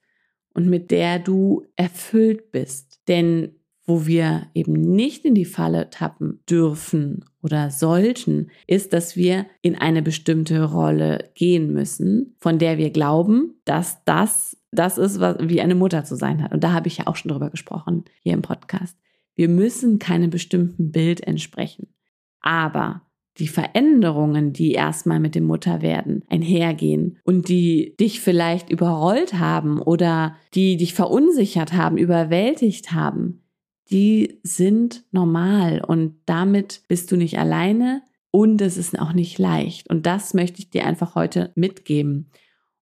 und 0.54 0.70
mit 0.70 0.92
der 0.92 1.20
du 1.20 1.66
erfüllt 1.76 2.52
bist. 2.52 3.02
Denn 3.08 3.56
wo 3.86 4.08
wir 4.08 4.48
eben 4.56 4.74
nicht 4.74 5.26
in 5.26 5.36
die 5.36 5.46
Falle 5.46 5.90
tappen 5.90 6.40
dürfen 6.50 7.26
oder 7.46 7.70
sollten, 7.70 8.50
ist, 8.66 8.92
dass 8.92 9.16
wir 9.16 9.46
in 9.62 9.76
eine 9.76 10.02
bestimmte 10.02 10.64
Rolle 10.64 11.30
gehen 11.36 11.72
müssen, 11.72 12.36
von 12.40 12.58
der 12.58 12.80
wir 12.80 12.90
glauben, 12.90 13.62
dass 13.66 14.04
das 14.04 14.58
das 14.72 14.98
ist, 14.98 15.20
was, 15.20 15.38
wie 15.40 15.62
eine 15.62 15.76
Mutter 15.76 16.04
zu 16.04 16.16
sein 16.16 16.44
hat. 16.44 16.52
Und 16.52 16.64
da 16.64 16.74
habe 16.74 16.88
ich 16.88 16.98
ja 16.98 17.08
auch 17.08 17.16
schon 17.16 17.32
drüber 17.32 17.52
gesprochen 17.52 18.04
hier 18.24 18.34
im 18.34 18.42
Podcast. 18.42 18.98
Wir 19.36 19.48
müssen 19.48 20.00
keinem 20.00 20.32
bestimmten 20.32 20.92
Bild 20.92 21.22
entsprechen. 21.22 21.94
Aber 22.42 23.04
die 23.38 23.48
Veränderungen, 23.48 24.52
die 24.54 24.72
erstmal 24.72 25.20
mit 25.20 25.36
dem 25.36 25.46
Mutterwerden 25.46 26.24
einhergehen 26.30 27.20
und 27.24 27.48
die 27.48 27.96
dich 28.00 28.22
vielleicht 28.22 28.70
überrollt 28.70 29.36
haben 29.36 29.80
oder 29.80 30.36
die 30.56 30.78
dich 30.78 30.94
verunsichert 30.94 31.74
haben, 31.74 31.98
überwältigt 31.98 32.92
haben, 32.92 33.45
die 33.92 34.40
sind 34.44 35.04
normal 35.12 35.84
und 35.86 36.16
damit 36.26 36.82
bist 36.88 37.12
du 37.12 37.18
nicht 37.18 37.38
alleine 37.38 38.02
und 38.32 38.62
es 38.62 38.78
ist 38.78 39.00
auch 39.00 39.14
nicht 39.14 39.38
leicht. 39.38 39.90
Und 39.90 40.06
das 40.06 40.34
möchte 40.34 40.60
ich 40.60 40.70
dir 40.70 40.86
einfach 40.86 41.16
heute 41.16 41.52
mitgeben. 41.56 42.32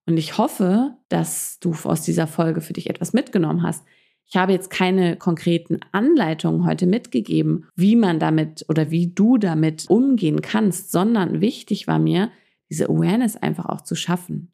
Und 0.06 0.18
ich 0.18 0.38
hoffe, 0.38 0.98
dass 1.10 1.60
du 1.60 1.76
aus 1.84 2.02
dieser 2.02 2.28
Folge 2.28 2.62
für 2.62 2.74
dich 2.74 2.90
etwas 2.90 3.14
mitgenommen 3.14 3.64
hast. 3.64 3.86
Ich 4.26 4.36
habe 4.36 4.52
jetzt 4.54 4.70
keine 4.70 5.18
konkreten 5.18 5.80
Anleitungen 5.92 6.66
heute 6.66 6.88
mitgegeben, 6.88 7.68
wie 7.76 7.96
man 7.96 8.20
damit 8.20 8.66
oder 8.68 8.90
wie 8.90 9.14
du 9.14 9.38
damit 9.38 9.90
umgehen 9.90 10.42
kannst, 10.42 10.92
sondern 10.92 11.42
wichtig 11.42 11.88
war 11.88 12.00
mir, 12.00 12.32
diese 12.70 12.90
Awareness 12.90 13.36
einfach 13.36 13.68
auch 13.68 13.82
zu 13.82 13.96
schaffen. 13.96 14.52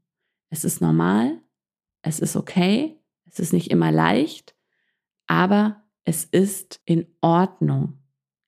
Es 0.49 0.65
ist 0.65 0.81
normal, 0.81 1.39
es 2.01 2.19
ist 2.19 2.35
okay, 2.35 2.97
es 3.25 3.39
ist 3.39 3.53
nicht 3.53 3.71
immer 3.71 3.91
leicht, 3.91 4.55
aber 5.27 5.83
es 6.09 6.23
ist 6.23 6.81
in 6.85 7.05
Ordnung. 7.21 7.99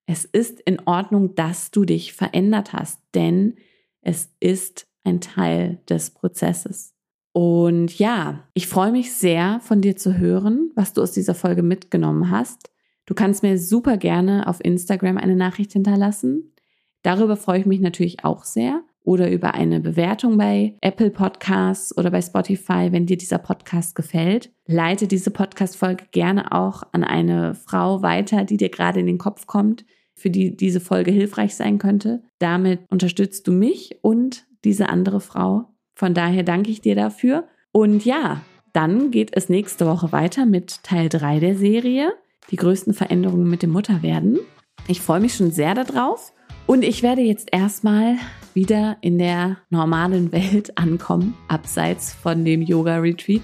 Es 0.08 0.26
ist 0.26 0.60
in 0.62 0.80
Ordnung, 0.88 1.36
dass 1.36 1.69
du 1.69 1.86
dich 1.86 2.13
verändert 2.13 2.74
hast, 2.74 3.00
denn 3.13 3.56
es 4.02 4.34
ist 4.39 4.88
ein 5.04 5.21
Teil 5.21 5.80
des 5.88 6.10
Prozesses. 6.10 6.95
Und 7.34 8.00
ja, 8.00 8.50
ich 8.56 8.65
freue 8.65 8.91
mich 8.91 9.13
sehr 9.13 9.60
von 9.60 9.80
dir 9.80 9.95
zu 9.95 10.17
hören, 10.17 10.71
was 10.74 10.93
du 10.93 11.04
aus 11.04 11.12
dieser 11.12 11.36
Folge 11.36 11.62
mitgenommen 11.62 12.32
hast. 12.32 12.71
Du 13.06 13.13
kannst 13.13 13.43
mir 13.43 13.60
super 13.60 13.97
gerne 13.97 14.47
auf 14.47 14.60
Instagram 14.65 15.19
eine 15.19 15.36
Nachricht 15.36 15.74
hinterlassen. 15.74 16.56
Darüber 17.04 17.38
freue 17.38 17.60
ich 17.60 17.67
mich 17.67 17.80
natürlich 17.80 18.26
auch 18.26 18.43
sehr 18.43 18.84
oder 19.03 19.31
über 19.31 19.53
eine 19.53 19.79
Bewertung 19.79 20.37
bei 20.37 20.75
Apple 20.81 21.09
Podcasts 21.09 21.95
oder 21.97 22.11
bei 22.11 22.21
Spotify, 22.21 22.91
wenn 22.91 23.05
dir 23.05 23.17
dieser 23.17 23.39
Podcast 23.39 23.95
gefällt. 23.95 24.51
Leite 24.67 25.07
diese 25.07 25.31
Podcast-Folge 25.31 26.05
gerne 26.11 26.51
auch 26.51 26.83
an 26.91 27.03
eine 27.03 27.55
Frau 27.55 28.01
weiter, 28.01 28.43
die 28.45 28.57
dir 28.57 28.69
gerade 28.69 28.99
in 28.99 29.07
den 29.07 29.17
Kopf 29.17 29.47
kommt, 29.47 29.85
für 30.13 30.29
die 30.29 30.55
diese 30.55 30.79
Folge 30.79 31.11
hilfreich 31.11 31.55
sein 31.55 31.77
könnte. 31.77 32.21
Damit 32.39 32.81
unterstützt 32.89 33.47
du 33.47 33.51
mich 33.51 33.97
und 34.01 34.45
diese 34.63 34.89
andere 34.89 35.19
Frau. 35.19 35.65
Von 35.95 36.13
daher 36.13 36.43
danke 36.43 36.69
ich 36.69 36.81
dir 36.81 36.95
dafür. 36.95 37.47
Und 37.71 38.05
ja, 38.05 38.41
dann 38.73 39.11
geht 39.11 39.35
es 39.35 39.49
nächste 39.49 39.85
Woche 39.85 40.11
weiter 40.11 40.45
mit 40.45 40.83
Teil 40.83 41.09
3 41.09 41.39
der 41.39 41.55
Serie. 41.55 42.13
Die 42.49 42.55
größten 42.55 42.93
Veränderungen 42.93 43.49
mit 43.49 43.63
dem 43.63 43.71
Mutterwerden. 43.71 44.39
Ich 44.87 45.01
freue 45.01 45.19
mich 45.19 45.35
schon 45.35 45.51
sehr 45.51 45.73
darauf. 45.73 46.33
Und 46.67 46.84
ich 46.84 47.04
werde 47.04 47.21
jetzt 47.21 47.50
erstmal 47.52 48.17
wieder 48.54 48.97
in 49.02 49.17
der 49.17 49.58
normalen 49.69 50.32
Welt 50.32 50.78
ankommen, 50.78 51.36
abseits 51.47 52.13
von 52.13 52.45
dem 52.45 52.62
Yoga-Retreat. 52.62 53.41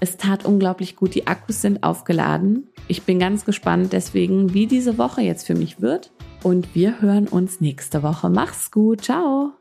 Es 0.00 0.16
tat 0.16 0.44
unglaublich 0.44 0.96
gut. 0.96 1.14
Die 1.14 1.26
Akkus 1.26 1.60
sind 1.60 1.82
aufgeladen. 1.82 2.68
Ich 2.88 3.02
bin 3.02 3.18
ganz 3.18 3.44
gespannt 3.44 3.92
deswegen, 3.92 4.54
wie 4.54 4.66
diese 4.66 4.98
Woche 4.98 5.20
jetzt 5.20 5.46
für 5.46 5.54
mich 5.54 5.80
wird. 5.80 6.10
Und 6.42 6.74
wir 6.74 7.02
hören 7.02 7.28
uns 7.28 7.60
nächste 7.60 8.02
Woche. 8.02 8.30
Mach's 8.30 8.70
gut. 8.70 9.02
Ciao. 9.02 9.52